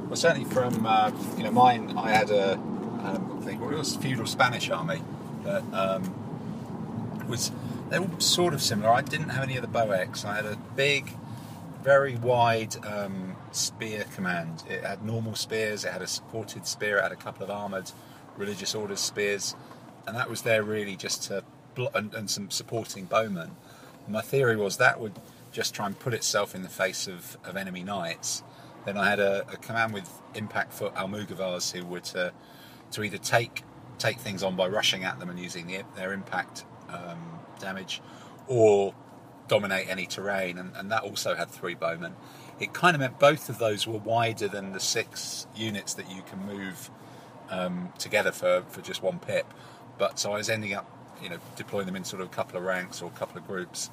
well, 0.10 0.16
certainly 0.16 0.50
from 0.50 0.86
uh, 0.88 1.12
you 1.38 1.44
know 1.44 1.52
mine, 1.52 1.96
I 1.96 2.10
had 2.10 2.32
a 2.32 2.54
um, 2.54 3.38
I 3.40 3.46
think 3.46 3.62
well, 3.62 3.72
it 3.72 3.78
was 3.78 3.96
feudal 3.96 4.26
Spanish 4.26 4.70
army 4.72 5.02
that 5.44 5.64
um, 5.72 7.26
was 7.28 7.52
they 7.90 8.00
were 8.00 8.20
sort 8.20 8.56
of 8.56 8.62
similar. 8.62 8.92
I 8.92 9.02
didn't 9.02 9.30
have 9.30 9.44
any 9.44 9.56
of 9.56 9.62
the 9.62 9.68
Boex. 9.68 10.26
I 10.26 10.36
had 10.36 10.46
a 10.46 10.58
big, 10.76 11.16
very 11.84 12.16
wide 12.16 12.76
um, 12.86 13.36
spear 13.52 14.06
command. 14.16 14.64
It 14.68 14.84
had 14.84 15.06
normal 15.06 15.36
spears. 15.36 15.86
It 15.86 15.94
had 15.94 16.02
a 16.02 16.08
supported 16.08 16.66
spear. 16.66 16.98
It 16.98 17.04
had 17.04 17.12
a 17.12 17.16
couple 17.16 17.44
of 17.44 17.52
armored 17.52 17.92
religious 18.36 18.74
orders 18.74 19.00
spears, 19.00 19.56
and 20.08 20.16
that 20.16 20.28
was 20.28 20.42
there 20.42 20.64
really 20.64 20.96
just 20.96 21.24
to 21.26 21.44
blo- 21.76 21.92
and, 21.94 22.14
and 22.16 22.30
some 22.30 22.50
supporting 22.50 23.06
bowmen. 23.06 23.52
My 24.08 24.22
theory 24.22 24.56
was 24.56 24.78
that 24.78 25.00
would 25.00 25.14
just 25.52 25.76
try 25.76 25.86
and 25.86 25.98
put 25.98 26.16
itself 26.16 26.56
in 26.56 26.64
the 26.64 26.70
face 26.70 27.08
of, 27.08 27.38
of 27.44 27.56
enemy 27.56 27.84
knights. 27.84 28.42
Then 28.86 28.98
I 28.98 29.10
had 29.10 29.20
a, 29.20 29.42
a 29.52 29.58
command 29.58 29.94
with 29.94 30.10
impact 30.36 30.74
foot 30.74 30.94
Almugavars 30.96 31.72
who 31.72 31.86
were 31.86 32.00
to, 32.00 32.34
to 32.92 33.04
either 33.04 33.18
take 33.18 33.64
take 33.98 34.18
things 34.18 34.44
on 34.44 34.56
by 34.56 34.68
rushing 34.68 35.04
at 35.04 35.20
them 35.20 35.30
and 35.30 35.38
using 35.38 35.68
the, 35.68 35.82
their 35.96 36.14
impact 36.14 36.64
um, 36.90 37.40
damage, 37.60 38.02
or 38.48 38.96
dominate 39.50 39.90
any 39.90 40.06
terrain, 40.06 40.58
and, 40.58 40.76
and 40.76 40.92
that 40.92 41.04
also 41.04 41.36
had 41.36 41.50
three 41.50 41.76
bowmen. 41.76 42.16
It 42.60 42.74
kind 42.74 42.96
of 42.96 43.02
meant 43.02 43.20
both 43.20 43.50
of 43.50 43.58
those 43.60 43.86
were 43.86 43.98
wider 43.98 44.48
than 44.48 44.72
the 44.72 44.80
six 44.80 45.48
units 45.56 45.94
that 45.96 46.10
you 46.10 46.22
can 46.22 46.46
move 46.46 46.90
um, 47.50 47.92
together 47.98 48.32
for, 48.32 48.64
for 48.70 48.82
just 48.82 49.04
one 49.04 49.20
pip. 49.20 49.54
But 49.98 50.18
so 50.18 50.32
I 50.32 50.38
was 50.38 50.50
ending 50.50 50.74
up, 50.74 50.90
you 51.22 51.30
know, 51.30 51.38
deploying 51.56 51.86
them 51.86 51.96
in 51.96 52.04
sort 52.06 52.22
of 52.22 52.30
a 52.30 52.32
couple 52.32 52.58
of 52.58 52.64
ranks 52.64 53.02
or 53.02 53.08
a 53.08 53.18
couple 53.20 53.38
of 53.38 53.46
groups, 53.46 53.90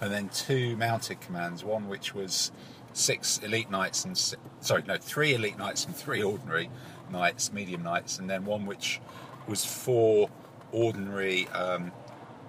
and 0.00 0.12
then 0.12 0.28
two 0.28 0.76
mounted 0.76 1.20
commands. 1.20 1.64
One 1.64 1.88
which 1.88 2.14
was 2.14 2.52
six 2.98 3.38
elite 3.38 3.70
knights 3.70 4.04
and 4.04 4.16
sorry, 4.60 4.82
no, 4.86 4.96
three 4.96 5.34
elite 5.34 5.56
knights 5.56 5.84
and 5.84 5.94
three 5.94 6.22
ordinary 6.22 6.68
knights, 7.10 7.52
medium 7.52 7.82
knights, 7.82 8.18
and 8.18 8.28
then 8.28 8.44
one 8.44 8.66
which 8.66 9.00
was 9.46 9.64
four 9.64 10.28
ordinary 10.72 11.48
um, 11.48 11.92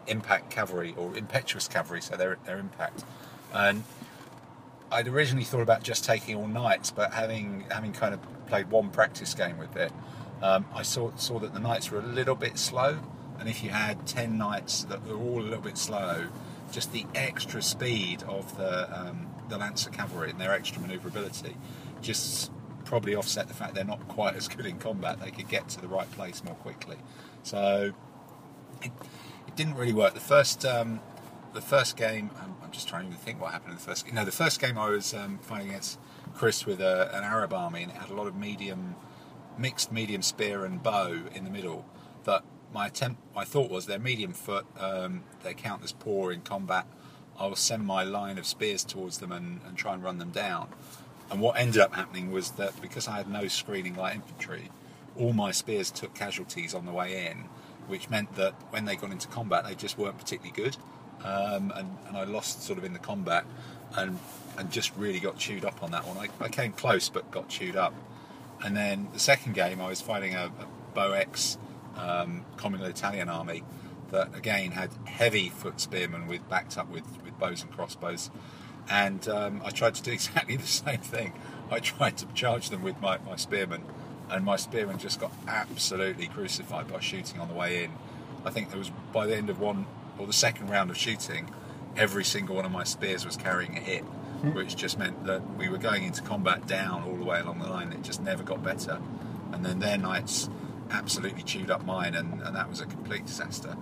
impact 0.07 0.49
cavalry 0.49 0.93
or 0.97 1.15
impetuous 1.15 1.67
cavalry, 1.67 2.01
so 2.01 2.15
their 2.15 2.37
their 2.45 2.57
impact. 2.57 3.03
And 3.53 3.83
I'd 4.91 5.07
originally 5.07 5.45
thought 5.45 5.61
about 5.61 5.83
just 5.83 6.03
taking 6.03 6.35
all 6.35 6.47
knights, 6.47 6.91
but 6.91 7.13
having 7.13 7.65
having 7.69 7.93
kind 7.93 8.13
of 8.13 8.19
played 8.47 8.69
one 8.71 8.89
practice 8.89 9.33
game 9.33 9.57
with 9.57 9.75
it, 9.75 9.91
um, 10.41 10.65
I 10.73 10.81
saw 10.81 11.15
saw 11.15 11.39
that 11.39 11.53
the 11.53 11.59
knights 11.59 11.91
were 11.91 11.99
a 11.99 12.07
little 12.07 12.35
bit 12.35 12.57
slow, 12.57 12.97
and 13.39 13.47
if 13.47 13.63
you 13.63 13.69
had 13.69 14.07
ten 14.07 14.37
knights 14.37 14.83
that 14.85 15.05
were 15.05 15.15
all 15.15 15.39
a 15.39 15.43
little 15.43 15.61
bit 15.61 15.77
slow, 15.77 16.27
just 16.71 16.91
the 16.91 17.05
extra 17.13 17.61
speed 17.61 18.23
of 18.23 18.57
the 18.57 18.99
um, 18.99 19.27
the 19.49 19.57
lancer 19.57 19.89
cavalry 19.89 20.29
and 20.29 20.39
their 20.39 20.53
extra 20.53 20.81
manoeuvrability 20.81 21.55
just 22.01 22.51
probably 22.85 23.13
offset 23.13 23.47
the 23.47 23.53
fact 23.53 23.75
they're 23.75 23.83
not 23.83 24.07
quite 24.07 24.35
as 24.35 24.47
good 24.47 24.65
in 24.65 24.77
combat. 24.79 25.19
They 25.19 25.31
could 25.31 25.47
get 25.47 25.69
to 25.69 25.81
the 25.81 25.87
right 25.87 26.09
place 26.11 26.43
more 26.43 26.55
quickly. 26.55 26.97
So 27.43 27.93
it, 28.81 28.91
it 29.47 29.55
didn't 29.55 29.75
really 29.75 29.93
work. 29.93 30.13
The 30.13 30.19
first 30.19 30.65
um, 30.65 31.01
the 31.53 31.61
first 31.61 31.97
game, 31.97 32.29
I'm, 32.41 32.55
I'm 32.63 32.71
just 32.71 32.87
trying 32.87 33.11
to 33.11 33.17
think 33.17 33.41
what 33.41 33.51
happened 33.51 33.71
in 33.71 33.77
the 33.77 33.83
first. 33.83 34.05
game. 34.05 34.15
No, 34.15 34.25
the 34.25 34.31
first 34.31 34.59
game 34.59 34.77
I 34.77 34.89
was 34.89 35.13
um, 35.13 35.39
fighting 35.39 35.69
against 35.69 35.99
Chris 36.35 36.65
with 36.65 36.81
a, 36.81 37.15
an 37.15 37.23
Arab 37.23 37.53
army, 37.53 37.83
and 37.83 37.91
it 37.91 37.97
had 37.97 38.09
a 38.09 38.13
lot 38.13 38.27
of 38.27 38.35
medium, 38.35 38.95
mixed 39.57 39.91
medium 39.91 40.21
spear 40.21 40.65
and 40.65 40.81
bow 40.81 41.21
in 41.33 41.43
the 41.43 41.49
middle. 41.49 41.85
That 42.25 42.43
my 42.73 42.87
attempt, 42.87 43.21
my 43.35 43.45
thought 43.45 43.71
was 43.71 43.85
they're 43.85 43.99
medium 43.99 44.33
foot. 44.33 44.65
Um, 44.79 45.23
they 45.43 45.53
count 45.53 45.83
as 45.83 45.91
poor 45.91 46.31
in 46.31 46.41
combat. 46.41 46.85
I'll 47.39 47.55
send 47.55 47.85
my 47.85 48.03
line 48.03 48.37
of 48.37 48.45
spears 48.45 48.83
towards 48.83 49.19
them 49.19 49.31
and, 49.31 49.61
and 49.65 49.77
try 49.77 49.93
and 49.93 50.03
run 50.03 50.17
them 50.17 50.31
down. 50.31 50.67
And 51.31 51.39
what 51.41 51.57
ended 51.57 51.81
up 51.81 51.93
happening 51.93 52.31
was 52.31 52.51
that 52.51 52.79
because 52.81 53.07
I 53.07 53.17
had 53.17 53.29
no 53.29 53.47
screening 53.47 53.95
light 53.95 54.15
infantry, 54.15 54.69
all 55.15 55.33
my 55.33 55.51
spears 55.51 55.91
took 55.91 56.13
casualties 56.13 56.73
on 56.73 56.85
the 56.85 56.91
way 56.91 57.27
in, 57.27 57.45
which 57.87 58.09
meant 58.09 58.35
that 58.35 58.53
when 58.71 58.85
they 58.85 58.95
got 58.95 59.11
into 59.11 59.27
combat, 59.27 59.63
they 59.65 59.75
just 59.75 59.97
weren't 59.97 60.17
particularly 60.17 60.51
good. 60.55 60.77
Um, 61.23 61.71
and, 61.75 61.97
and 62.07 62.17
I 62.17 62.23
lost 62.23 62.63
sort 62.63 62.77
of 62.79 62.85
in 62.85 62.93
the 62.93 62.99
combat 62.99 63.45
and, 63.95 64.19
and 64.57 64.71
just 64.71 64.95
really 64.97 65.19
got 65.19 65.37
chewed 65.37 65.65
up 65.65 65.83
on 65.83 65.91
that 65.91 66.05
one. 66.07 66.17
I, 66.17 66.43
I 66.43 66.49
came 66.49 66.71
close 66.73 67.09
but 67.09 67.29
got 67.31 67.47
chewed 67.47 67.75
up. 67.75 67.93
And 68.63 68.75
then 68.75 69.07
the 69.13 69.19
second 69.19 69.53
game, 69.53 69.81
I 69.81 69.87
was 69.87 70.01
fighting 70.01 70.35
a, 70.35 70.51
a 70.59 70.97
Boex 70.97 71.57
um, 71.95 72.45
Communal 72.57 72.87
Italian 72.87 73.29
army 73.29 73.63
that 74.11 74.35
again 74.35 74.71
had 74.71 74.89
heavy 75.05 75.49
foot 75.49 75.79
spearmen 75.79 76.27
with 76.27 76.47
backed 76.49 76.77
up 76.77 76.89
with, 76.89 77.05
with 77.23 77.37
bows 77.39 77.61
and 77.61 77.71
crossbows. 77.71 78.29
And 78.89 79.27
um, 79.27 79.61
I 79.63 79.69
tried 79.69 79.95
to 79.95 80.03
do 80.03 80.11
exactly 80.13 80.55
the 80.55 80.67
same 80.67 80.99
thing. 80.99 81.33
I 81.71 81.79
tried 81.79 82.17
to 82.17 82.25
charge 82.33 82.69
them 82.69 82.81
with 82.81 82.99
my, 83.01 83.19
my 83.19 83.35
spearmen, 83.35 83.83
and 84.29 84.43
my 84.43 84.55
spearmen 84.55 84.97
just 84.97 85.19
got 85.19 85.31
absolutely 85.47 86.27
crucified 86.27 86.87
by 86.91 86.99
shooting 86.99 87.39
on 87.39 87.47
the 87.47 87.53
way 87.53 87.83
in. 87.83 87.91
I 88.45 88.49
think 88.49 88.69
there 88.69 88.79
was 88.79 88.91
by 89.11 89.27
the 89.27 89.35
end 89.35 89.49
of 89.49 89.59
one 89.59 89.85
or 90.17 90.27
the 90.27 90.33
second 90.33 90.69
round 90.69 90.89
of 90.89 90.97
shooting, 90.97 91.49
every 91.95 92.23
single 92.23 92.55
one 92.55 92.65
of 92.65 92.71
my 92.71 92.83
spears 92.83 93.25
was 93.25 93.37
carrying 93.37 93.77
a 93.77 93.79
hit, 93.79 94.03
which 94.53 94.75
just 94.75 94.99
meant 94.99 95.25
that 95.25 95.41
we 95.57 95.69
were 95.69 95.77
going 95.77 96.03
into 96.03 96.21
combat 96.21 96.67
down 96.67 97.03
all 97.03 97.15
the 97.15 97.25
way 97.25 97.39
along 97.39 97.59
the 97.59 97.67
line. 97.67 97.91
It 97.91 98.03
just 98.03 98.21
never 98.21 98.43
got 98.43 98.63
better. 98.63 98.99
And 99.51 99.65
then 99.65 99.79
their 99.79 99.97
knights 99.97 100.49
absolutely 100.91 101.43
chewed 101.43 101.71
up 101.71 101.85
mine, 101.85 102.15
and, 102.15 102.41
and 102.41 102.55
that 102.55 102.69
was 102.69 102.81
a 102.81 102.85
complete 102.85 103.25
disaster. 103.25 103.75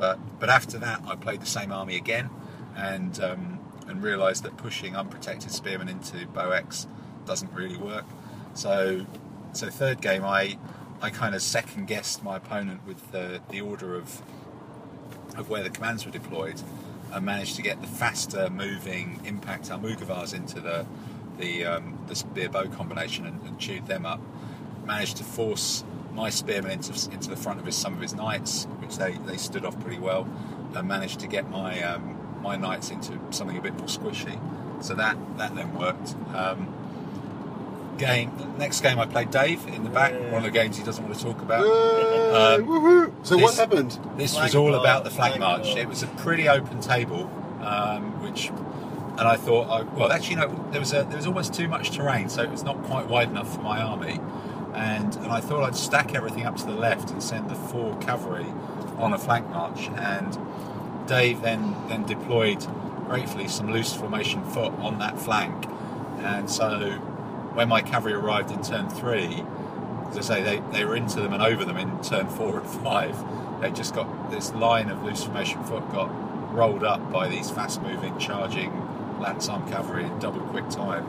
But 0.00 0.18
but 0.40 0.48
after 0.48 0.78
that, 0.78 1.02
I 1.06 1.14
played 1.14 1.42
the 1.42 1.46
same 1.46 1.70
army 1.70 1.96
again, 1.96 2.30
and 2.74 3.20
um, 3.22 3.60
and 3.86 4.02
realised 4.02 4.42
that 4.44 4.56
pushing 4.56 4.96
unprotected 4.96 5.50
spearmen 5.50 5.88
into 5.88 6.26
Boex 6.28 6.86
doesn't 7.26 7.52
really 7.52 7.76
work. 7.76 8.06
So 8.54 9.04
so 9.52 9.68
third 9.68 10.00
game, 10.00 10.24
I 10.24 10.58
I 11.02 11.10
kind 11.10 11.34
of 11.34 11.42
second 11.42 11.86
guessed 11.86 12.24
my 12.24 12.38
opponent 12.38 12.80
with 12.86 13.12
the 13.12 13.42
the 13.50 13.60
order 13.60 13.94
of 13.94 14.22
of 15.36 15.50
where 15.50 15.62
the 15.62 15.70
commands 15.70 16.06
were 16.06 16.12
deployed, 16.12 16.62
and 17.12 17.24
managed 17.24 17.56
to 17.56 17.62
get 17.62 17.82
the 17.82 17.86
faster 17.86 18.48
moving 18.48 19.20
impact 19.26 19.68
Almugavars 19.68 20.32
into 20.32 20.60
the 20.60 20.86
the 21.38 21.66
um, 21.66 21.98
the 22.06 22.16
spear 22.16 22.48
bow 22.48 22.68
combination 22.68 23.26
and, 23.26 23.42
and 23.42 23.58
chewed 23.58 23.86
them 23.86 24.06
up. 24.06 24.20
Managed 24.86 25.18
to 25.18 25.24
force 25.24 25.84
my 26.12 26.30
spearmen 26.30 26.72
into, 26.72 26.92
into 27.10 27.30
the 27.30 27.36
front 27.36 27.60
of 27.60 27.66
his, 27.66 27.76
some 27.76 27.94
of 27.94 28.00
his 28.00 28.14
knights, 28.14 28.64
which 28.78 28.96
they, 28.96 29.12
they 29.26 29.36
stood 29.36 29.64
off 29.64 29.78
pretty 29.80 29.98
well, 29.98 30.28
and 30.74 30.88
managed 30.88 31.20
to 31.20 31.26
get 31.26 31.48
my 31.50 31.82
um, 31.82 32.16
my 32.42 32.56
knights 32.56 32.90
into 32.90 33.18
something 33.30 33.56
a 33.56 33.60
bit 33.60 33.74
more 33.74 33.86
squishy. 33.86 34.38
So 34.82 34.94
that 34.94 35.16
that 35.38 35.54
then 35.54 35.74
worked. 35.74 36.14
Um, 36.34 36.74
game 38.00 38.32
next 38.58 38.80
game 38.80 38.98
I 38.98 39.06
played 39.06 39.30
Dave 39.30 39.66
in 39.66 39.84
the 39.84 39.90
back. 39.90 40.12
One 40.12 40.36
of 40.36 40.42
the 40.44 40.50
games 40.50 40.76
he 40.76 40.82
doesn't 40.82 41.04
want 41.04 41.16
to 41.16 41.22
talk 41.22 41.42
about. 41.42 41.64
Um, 41.64 42.66
woohoo. 42.66 43.26
So 43.26 43.36
what 43.36 43.54
happened? 43.56 43.98
This 44.16 44.32
Flank 44.32 44.44
was 44.44 44.54
all 44.54 44.70
march, 44.70 44.80
about 44.80 45.04
the 45.04 45.10
flag, 45.10 45.32
flank 45.32 45.40
march. 45.40 45.66
march. 45.66 45.76
It 45.76 45.88
was 45.88 46.02
a 46.02 46.06
pretty 46.06 46.48
open 46.48 46.80
table, 46.80 47.30
um, 47.60 48.22
which, 48.22 48.48
and 48.48 49.20
I 49.20 49.36
thought, 49.36 49.68
I, 49.68 49.82
well, 49.82 50.10
actually, 50.10 50.36
no, 50.36 50.68
there 50.70 50.80
was 50.80 50.92
a, 50.92 51.04
there 51.04 51.16
was 51.16 51.26
almost 51.26 51.52
too 51.52 51.68
much 51.68 51.90
terrain, 51.90 52.28
so 52.30 52.42
it 52.42 52.50
was 52.50 52.62
not 52.62 52.82
quite 52.84 53.08
wide 53.08 53.28
enough 53.28 53.54
for 53.54 53.60
my 53.60 53.82
army, 53.82 54.18
and 54.74 55.14
and 55.16 55.28
I 55.28 55.40
thought 55.40 55.64
I'd 55.64 55.76
stack 55.76 56.14
everything 56.14 56.46
up 56.46 56.56
to 56.56 56.66
the 56.66 56.74
left 56.74 57.10
and 57.10 57.22
send 57.22 57.50
the 57.50 57.54
four 57.54 57.96
cavalry 57.98 58.46
on 58.98 59.12
a 59.12 59.18
flank 59.18 59.48
march, 59.50 59.88
and 59.96 60.38
Dave 61.06 61.42
then 61.42 61.74
then 61.88 62.04
deployed 62.04 62.66
gratefully 63.06 63.48
some 63.48 63.72
loose 63.72 63.92
formation 63.94 64.44
foot 64.44 64.72
on 64.78 64.98
that 64.98 65.18
flank, 65.18 65.66
and 66.18 66.48
so 66.48 66.92
when 67.54 67.68
my 67.68 67.82
cavalry 67.82 68.14
arrived 68.14 68.50
in 68.52 68.62
turn 68.62 68.88
three, 68.88 69.44
as 70.10 70.18
I 70.18 70.20
say, 70.20 70.42
they, 70.42 70.62
they 70.72 70.84
were 70.84 70.94
into 70.96 71.20
them 71.20 71.32
and 71.32 71.42
over 71.42 71.64
them 71.64 71.76
in 71.76 72.00
turn 72.02 72.28
four 72.28 72.60
and 72.60 72.68
five. 72.68 73.16
They 73.60 73.70
just 73.70 73.94
got 73.94 74.30
this 74.30 74.52
line 74.52 74.88
of 74.88 75.02
loose 75.02 75.24
formation 75.24 75.62
foot 75.64 75.88
got 75.90 76.06
rolled 76.54 76.84
up 76.84 77.12
by 77.12 77.28
these 77.28 77.50
fast 77.50 77.82
moving, 77.82 78.18
charging 78.18 78.72
lance 79.20 79.48
arm 79.48 79.68
cavalry 79.68 80.04
in 80.04 80.18
double 80.18 80.40
quick 80.40 80.68
time, 80.70 81.04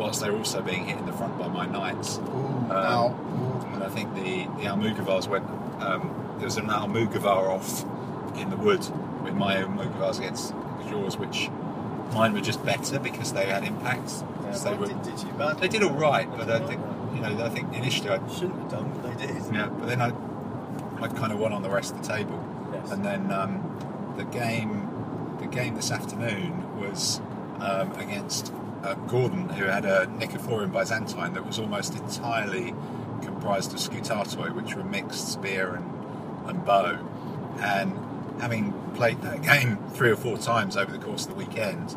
whilst 0.00 0.20
they 0.22 0.30
were 0.30 0.38
also 0.38 0.62
being 0.62 0.86
hit 0.86 0.96
in 0.98 1.06
the 1.06 1.12
front 1.12 1.38
by 1.38 1.46
my 1.46 1.66
knights. 1.66 2.18
Ooh, 2.18 2.22
Um, 2.22 2.70
ow. 2.72 3.70
And 3.74 3.84
I 3.84 3.88
think 3.88 4.14
the, 4.14 4.44
the 4.60 4.66
Almugavars 4.68 5.28
went, 5.28 5.44
um, 5.80 6.34
there 6.38 6.46
was 6.46 6.56
an 6.56 6.66
Almugavar 6.68 7.48
off 7.48 7.84
in 8.36 8.48
the 8.50 8.56
wood 8.56 8.80
with 9.22 9.34
my 9.34 9.56
Almugavars 9.56 10.18
against 10.18 10.54
yours, 10.88 11.16
which 11.18 11.50
mine 12.14 12.32
were 12.32 12.40
just 12.40 12.64
better 12.64 12.98
because 12.98 13.32
they 13.32 13.46
had 13.46 13.62
impacts. 13.64 14.24
Yeah, 14.44 14.58
they, 14.58 14.74
were, 14.74 14.86
did, 14.86 15.02
did 15.02 15.20
you 15.22 15.54
they 15.60 15.68
did 15.68 15.82
all 15.82 15.92
right, 15.92 16.28
but 16.36 16.50
I 16.50 16.58
think, 16.66 16.80
you 17.14 17.20
know, 17.20 17.44
I 17.44 17.48
think 17.50 17.72
initially 17.74 18.08
I 18.08 18.18
Shouldn't 18.28 18.58
have 18.58 18.70
done, 18.70 18.90
but 19.02 19.18
they 19.18 19.26
did. 19.26 19.36
yeah, 19.54 19.68
but 19.68 19.86
then 19.86 20.00
I, 20.00 20.12
I 21.00 21.08
kind 21.08 21.32
of 21.32 21.38
won 21.38 21.52
on 21.52 21.62
the 21.62 21.70
rest 21.70 21.94
of 21.94 22.02
the 22.02 22.08
table, 22.08 22.42
Yes. 22.72 22.90
and 22.90 23.04
then 23.04 23.30
um, 23.30 24.14
the 24.16 24.24
game, 24.24 24.88
the 25.38 25.46
game 25.46 25.74
this 25.76 25.90
afternoon 25.92 26.80
was 26.80 27.20
um, 27.60 27.92
against 27.92 28.52
uh, 28.82 28.94
Gordon, 28.94 29.48
who 29.48 29.64
had 29.64 29.84
a 29.84 30.06
Nicephorian 30.06 30.72
Byzantine 30.72 31.34
that 31.34 31.46
was 31.46 31.58
almost 31.58 31.94
entirely 31.94 32.74
comprised 33.22 33.72
of 33.72 33.78
scutatoi, 33.78 34.54
which 34.54 34.74
were 34.74 34.84
mixed 34.84 35.32
spear 35.32 35.74
and, 35.74 36.48
and 36.48 36.64
bow, 36.64 36.98
and 37.60 37.92
having 38.40 38.72
played 38.94 39.20
that 39.22 39.42
game 39.42 39.78
three 39.90 40.10
or 40.10 40.16
four 40.16 40.38
times 40.38 40.76
over 40.76 40.90
the 40.90 40.98
course 40.98 41.26
of 41.26 41.30
the 41.30 41.36
weekend, 41.36 41.96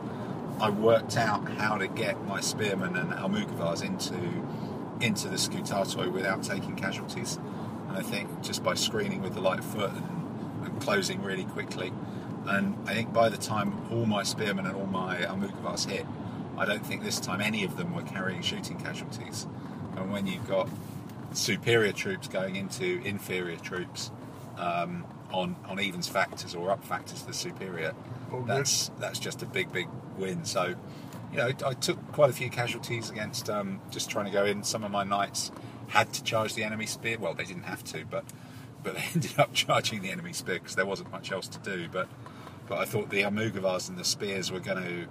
I 0.59 0.69
worked 0.69 1.17
out 1.17 1.49
how 1.53 1.77
to 1.77 1.87
get 1.87 2.25
my 2.25 2.39
spearmen 2.39 2.95
and 2.95 3.11
Almugavars 3.11 3.83
into 3.83 4.15
into 5.01 5.27
the 5.27 5.35
scutatoi 5.35 6.09
without 6.11 6.43
taking 6.43 6.75
casualties. 6.75 7.37
And 7.89 7.97
I 7.97 8.01
think 8.01 8.41
just 8.41 8.63
by 8.63 8.73
screening 8.75 9.21
with 9.21 9.33
the 9.33 9.41
light 9.41 9.63
foot 9.63 9.91
and, 9.91 10.65
and 10.65 10.81
closing 10.81 11.21
really 11.21 11.43
quickly. 11.43 11.91
And 12.45 12.75
I 12.87 12.93
think 12.93 13.11
by 13.11 13.29
the 13.29 13.37
time 13.37 13.73
all 13.91 14.05
my 14.05 14.23
spearmen 14.23 14.65
and 14.65 14.75
all 14.75 14.85
my 14.85 15.17
Almugavars 15.17 15.89
hit, 15.89 16.05
I 16.57 16.65
don't 16.65 16.85
think 16.85 17.03
this 17.03 17.19
time 17.19 17.41
any 17.41 17.63
of 17.63 17.77
them 17.77 17.93
were 17.95 18.03
carrying 18.03 18.41
shooting 18.41 18.77
casualties. 18.77 19.47
And 19.97 20.11
when 20.11 20.27
you've 20.27 20.47
got 20.47 20.69
superior 21.33 21.91
troops 21.91 22.27
going 22.27 22.55
into 22.55 23.01
inferior 23.03 23.57
troops 23.57 24.11
um, 24.57 25.05
on 25.31 25.55
on 25.67 25.79
evens 25.79 26.07
factors 26.07 26.53
or 26.53 26.71
up 26.71 26.83
factors 26.83 27.21
to 27.21 27.27
the 27.27 27.33
superior, 27.33 27.93
Oh, 28.33 28.43
that's 28.47 28.89
that's 28.99 29.19
just 29.19 29.43
a 29.43 29.45
big 29.45 29.71
big 29.71 29.87
win. 30.17 30.43
So, 30.43 30.73
you 31.31 31.37
know, 31.37 31.51
I 31.65 31.73
took 31.73 32.11
quite 32.11 32.31
a 32.31 32.33
few 32.33 32.49
casualties 32.49 33.11
against 33.11 33.49
um, 33.49 33.79
just 33.91 34.09
trying 34.09 34.25
to 34.25 34.31
go 34.31 34.43
in. 34.43 34.63
Some 34.63 34.83
of 34.83 34.89
my 34.89 35.03
knights 35.03 35.51
had 35.87 36.11
to 36.13 36.23
charge 36.23 36.55
the 36.55 36.63
enemy 36.63 36.87
spear. 36.87 37.19
Well, 37.19 37.35
they 37.35 37.43
didn't 37.43 37.63
have 37.63 37.83
to, 37.85 38.05
but 38.05 38.25
but 38.81 38.95
they 38.95 39.03
ended 39.13 39.37
up 39.37 39.53
charging 39.53 40.01
the 40.01 40.09
enemy 40.09 40.33
spear 40.33 40.55
because 40.55 40.75
there 40.75 40.85
wasn't 40.85 41.11
much 41.11 41.31
else 41.31 41.47
to 41.49 41.59
do. 41.59 41.87
But 41.91 42.09
but 42.67 42.79
I 42.79 42.85
thought 42.85 43.11
the 43.11 43.21
Almugavars 43.21 43.87
and 43.87 43.99
the 43.99 44.05
spears 44.05 44.51
were 44.51 44.59
going 44.59 44.83
to 44.83 45.07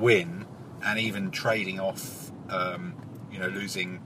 win, 0.00 0.46
and 0.84 0.98
even 0.98 1.30
trading 1.30 1.80
off, 1.80 2.30
um, 2.50 2.94
you 3.30 3.38
know, 3.38 3.48
losing 3.48 4.00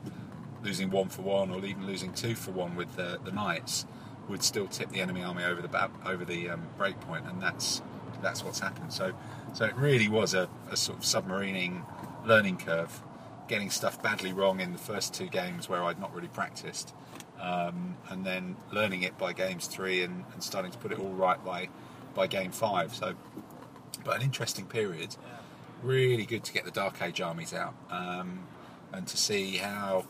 losing 0.63 0.91
one 0.91 1.09
for 1.09 1.23
one 1.23 1.51
or 1.51 1.65
even 1.65 1.87
losing 1.87 2.13
two 2.13 2.35
for 2.35 2.51
one 2.51 2.75
with 2.75 2.97
the, 2.97 3.21
the 3.25 3.31
knights 3.31 3.87
would 4.29 4.43
still 4.43 4.67
tip 4.67 4.91
the 4.91 5.01
enemy 5.01 5.23
army 5.23 5.45
over 5.45 5.63
the 5.63 5.91
over 6.05 6.25
the 6.25 6.51
um, 6.51 6.63
break 6.77 6.99
point, 7.01 7.25
and 7.27 7.41
that's 7.41 7.83
that's 8.23 8.45
what's 8.45 8.59
happened. 8.59 8.93
So 8.93 9.13
so 9.55 9.65
it 9.65 9.75
really 9.77 10.09
was 10.09 10.35
a, 10.35 10.49
a 10.71 10.77
sort 10.77 10.99
of 10.99 11.05
submarining 11.05 11.85
learning 12.27 12.59
curve, 12.59 13.03
getting 13.49 13.71
stuff 13.71 14.03
badly 14.03 14.33
wrong 14.33 14.61
in 14.61 14.73
the 14.73 14.79
first 14.79 15.15
two 15.15 15.29
games 15.29 15.69
where 15.69 15.83
I'd 15.85 16.01
not 16.01 16.15
really 16.15 16.29
practiced, 16.29 16.93
um, 17.41 17.97
and 18.09 18.25
then 18.25 18.57
learning 18.73 19.03
it 19.03 19.17
by 19.17 19.33
games 19.33 19.67
three 19.67 20.03
and, 20.03 20.25
and 20.33 20.43
starting 20.43 20.73
to 20.73 20.79
put 20.79 20.93
it 20.93 20.99
all 20.99 21.13
right 21.13 21.43
by 21.45 21.69
by 22.15 22.27
game 22.27 22.51
five. 22.51 22.95
So, 22.95 23.15
but 24.05 24.17
an 24.17 24.23
interesting 24.23 24.67
period. 24.67 25.17
Really 25.87 26.27
good 26.27 26.43
to 26.43 26.53
get 26.53 26.65
the 26.65 26.73
Dark 26.73 27.01
Age 27.01 27.21
armies 27.21 27.55
out 27.55 27.73
um, 27.91 28.41
and 28.93 29.07
to 29.07 29.17
see 29.17 29.59
how 29.59 30.05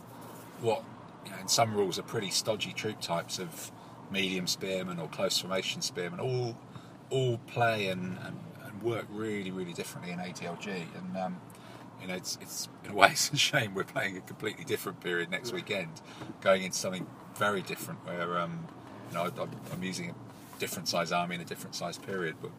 what 0.62 0.82
you 1.26 1.30
know, 1.30 1.36
in 1.36 1.48
some 1.48 1.74
rules 1.74 1.98
are 1.98 2.02
pretty 2.02 2.30
stodgy 2.30 2.72
troop 2.72 2.98
types 2.98 3.38
of 3.38 3.70
medium 4.10 4.46
spearmen 4.46 4.98
or 4.98 5.06
close 5.08 5.38
formation 5.38 5.82
spearmen 5.82 6.18
all 6.18 6.56
all 7.10 7.36
play 7.46 7.88
and, 7.88 8.16
and, 8.24 8.38
and 8.64 8.82
work 8.82 9.04
really 9.10 9.50
really 9.50 9.74
differently 9.74 10.12
in 10.12 10.18
ADLG 10.18 10.66
and 10.66 11.14
um, 11.18 11.36
you 12.00 12.08
know 12.08 12.14
it's, 12.14 12.38
it's 12.40 12.70
in 12.86 12.92
a 12.92 12.94
way 12.94 13.08
it's 13.10 13.30
a 13.30 13.36
shame 13.36 13.74
we're 13.74 13.84
playing 13.84 14.16
a 14.16 14.22
completely 14.22 14.64
different 14.64 14.98
period 15.00 15.30
next 15.30 15.52
weekend 15.52 16.00
going 16.40 16.62
into 16.62 16.78
something 16.78 17.06
very 17.34 17.60
different 17.60 18.02
where 18.06 18.38
um, 18.38 18.66
you 19.10 19.14
know 19.14 19.24
I'm, 19.24 19.50
I'm 19.70 19.82
using 19.82 20.08
a 20.08 20.14
different 20.58 20.88
size 20.88 21.12
army 21.12 21.34
in 21.34 21.42
a 21.42 21.44
different 21.44 21.74
size 21.74 21.98
period 21.98 22.36
but 22.40 22.52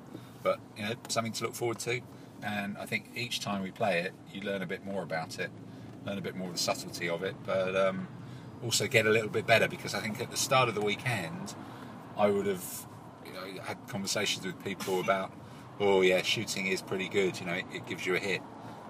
but 0.44 0.60
you 0.78 0.84
know 0.84 0.94
something 1.08 1.34
to 1.34 1.46
look 1.46 1.56
forward 1.56 1.80
to 1.80 2.02
and 2.44 2.78
I 2.78 2.86
think 2.86 3.12
each 3.16 3.40
time 3.40 3.64
we 3.64 3.72
play 3.72 4.02
it 4.02 4.14
you 4.32 4.42
learn 4.42 4.62
a 4.62 4.68
bit 4.68 4.86
more 4.86 5.04
about 5.04 5.40
it 5.40 5.50
learn 6.08 6.18
a 6.18 6.22
bit 6.22 6.36
more 6.36 6.48
of 6.48 6.54
the 6.54 6.60
subtlety 6.60 7.10
of 7.10 7.22
it, 7.24 7.36
but 7.46 7.76
um, 7.76 8.08
also 8.64 8.88
get 8.88 9.06
a 9.06 9.10
little 9.10 9.30
bit 9.30 9.46
better 9.46 9.68
because 9.68 9.94
I 9.94 10.00
think 10.00 10.22
at 10.22 10.32
the 10.32 10.38
start 10.38 10.70
of 10.70 10.76
the 10.76 10.82
weekend, 10.82 11.54
I 12.16 12.30
would 12.30 12.46
have 12.46 12.88
you 13.26 13.34
know, 13.34 13.62
had 13.64 13.78
conversations 13.88 14.46
with 14.46 14.64
people 14.64 15.00
about, 15.02 15.32
oh 15.80 16.02
yeah, 16.02 16.22
shooting 16.22 16.68
is 16.68 16.82
pretty 16.82 17.10
good, 17.10 17.40
you 17.40 17.46
know, 17.46 17.54
it, 17.54 17.66
it 17.74 17.86
gives 17.86 18.06
you 18.06 18.16
a 18.16 18.20
hit, 18.20 18.42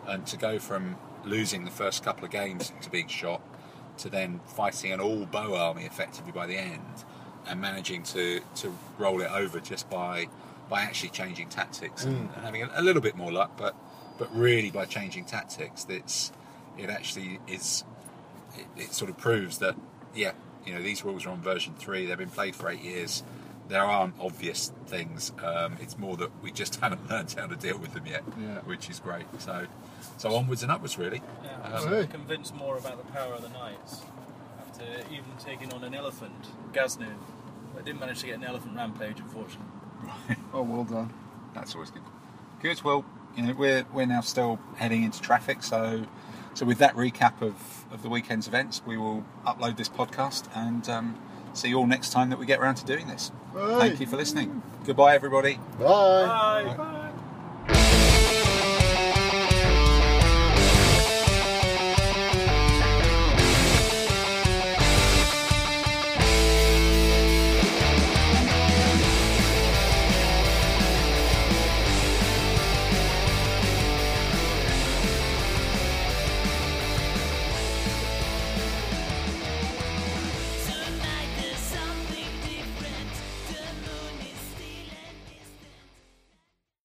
and 0.08 0.26
to 0.28 0.38
go 0.38 0.60
from 0.60 0.96
losing 1.26 1.66
the 1.66 1.72
first 1.72 2.04
couple 2.04 2.24
of 2.24 2.32
games 2.32 2.72
to 2.82 2.90
being 2.90 3.08
shot 3.08 3.42
to 3.98 4.10
then 4.10 4.40
fighting 4.46 4.92
an 4.94 5.02
all 5.02 5.26
bow 5.26 5.56
army 5.56 5.84
effectively 5.84 6.32
by 6.32 6.46
the 6.46 6.56
end 6.56 7.04
and 7.48 7.60
managing 7.60 8.04
to, 8.04 8.40
to 8.56 8.74
roll 9.00 9.22
it 9.22 9.32
over 9.32 9.60
just 9.60 9.90
by 9.90 10.28
by 10.70 10.82
actually 10.82 11.10
changing 11.10 11.50
tactics 11.50 12.04
and, 12.06 12.30
and 12.36 12.44
having 12.44 12.64
a, 12.64 12.70
a 12.76 12.82
little 12.82 13.02
bit 13.02 13.16
more 13.16 13.32
luck, 13.32 13.52
but 13.58 13.76
but 14.18 14.34
really 14.36 14.72
by 14.72 14.86
changing 14.86 15.26
tactics, 15.26 15.84
that's 15.84 16.32
it 16.78 16.90
actually 16.90 17.40
is 17.48 17.84
it, 18.58 18.66
it 18.76 18.94
sort 18.94 19.10
of 19.10 19.18
proves 19.18 19.58
that 19.60 19.76
yeah 20.16 20.32
you 20.66 20.74
know 20.74 20.82
these 20.82 21.04
rules 21.06 21.26
are 21.26 21.30
on 21.30 21.42
version 21.42 21.74
3 21.80 22.06
they've 22.06 22.18
been 22.18 22.30
played 22.30 22.56
for 22.56 22.70
eight 22.70 22.82
years 22.82 23.24
there 23.68 23.84
aren't 23.84 24.14
obvious 24.20 24.72
things 24.88 25.32
um, 25.44 25.76
it's 25.82 25.98
more 25.98 26.16
that 26.18 26.30
we 26.44 26.52
just 26.52 26.76
haven't 26.82 27.10
learned 27.10 27.34
how 27.38 27.46
to 27.48 27.56
deal 27.56 27.78
with 27.78 27.94
them 27.94 28.06
yet 28.06 28.24
Yeah. 28.40 28.60
which 28.62 28.90
is 28.90 29.00
great 29.00 29.26
so 29.40 29.66
so 30.18 30.36
onwards 30.36 30.62
and 30.64 30.72
upwards 30.72 30.98
really 30.98 31.22
Yeah, 31.44 31.78
Um, 31.78 31.88
I'm 31.88 31.94
Hey. 31.94 32.08
convinced 32.08 32.54
more 32.56 32.78
about 32.78 32.98
the 33.06 33.12
power 33.12 33.34
of 33.34 33.42
the 33.42 33.50
knights 33.50 34.02
after 34.60 34.84
even 35.12 35.32
taking 35.40 35.72
on 35.74 35.84
an 35.84 35.94
elephant, 35.96 36.48
Gaznu. 36.74 37.08
I 37.78 37.82
didn't 37.82 38.00
manage 38.00 38.20
to 38.22 38.26
get 38.28 38.36
an 38.38 38.44
elephant 38.44 38.76
rampage, 38.76 39.20
unfortunately. 39.20 39.66
Oh, 40.54 40.62
well 40.64 40.84
done. 40.84 41.12
that's 41.54 41.74
always 41.76 41.92
good 41.92 42.02
good 42.62 42.82
well 42.84 43.06
you 43.36 43.44
know 43.44 43.54
we're 43.54 43.86
we're 43.94 44.06
now 44.06 44.22
still 44.22 44.60
heading 44.78 45.04
into 45.04 45.22
traffic 45.22 45.62
so 45.64 46.06
so 46.54 46.66
with 46.66 46.80
that 46.80 46.96
recap 46.96 47.42
of 47.42 47.86
of 47.92 48.02
the 48.02 48.10
weekend's 48.10 48.48
events 48.48 48.82
we 48.86 48.98
will 48.98 49.24
upload 49.46 49.78
this 49.78 49.90
podcast 49.90 50.46
and 50.56 50.90
um, 50.90 51.16
see 51.54 51.70
you 51.70 51.78
all 51.78 51.86
next 51.88 52.10
time 52.12 52.30
that 52.30 52.40
we 52.40 52.46
get 52.46 52.60
around 52.60 52.76
to 52.76 52.86
doing 52.86 53.08
this 53.08 53.32
Bye. 53.54 53.78
thank 53.80 54.00
you 54.00 54.08
for 54.08 54.16
listening 54.18 54.62
goodbye 54.86 55.14
everybody 55.16 55.60
Bye. 55.80 55.86
Bye. 55.86 56.74
Bye. 56.78 56.94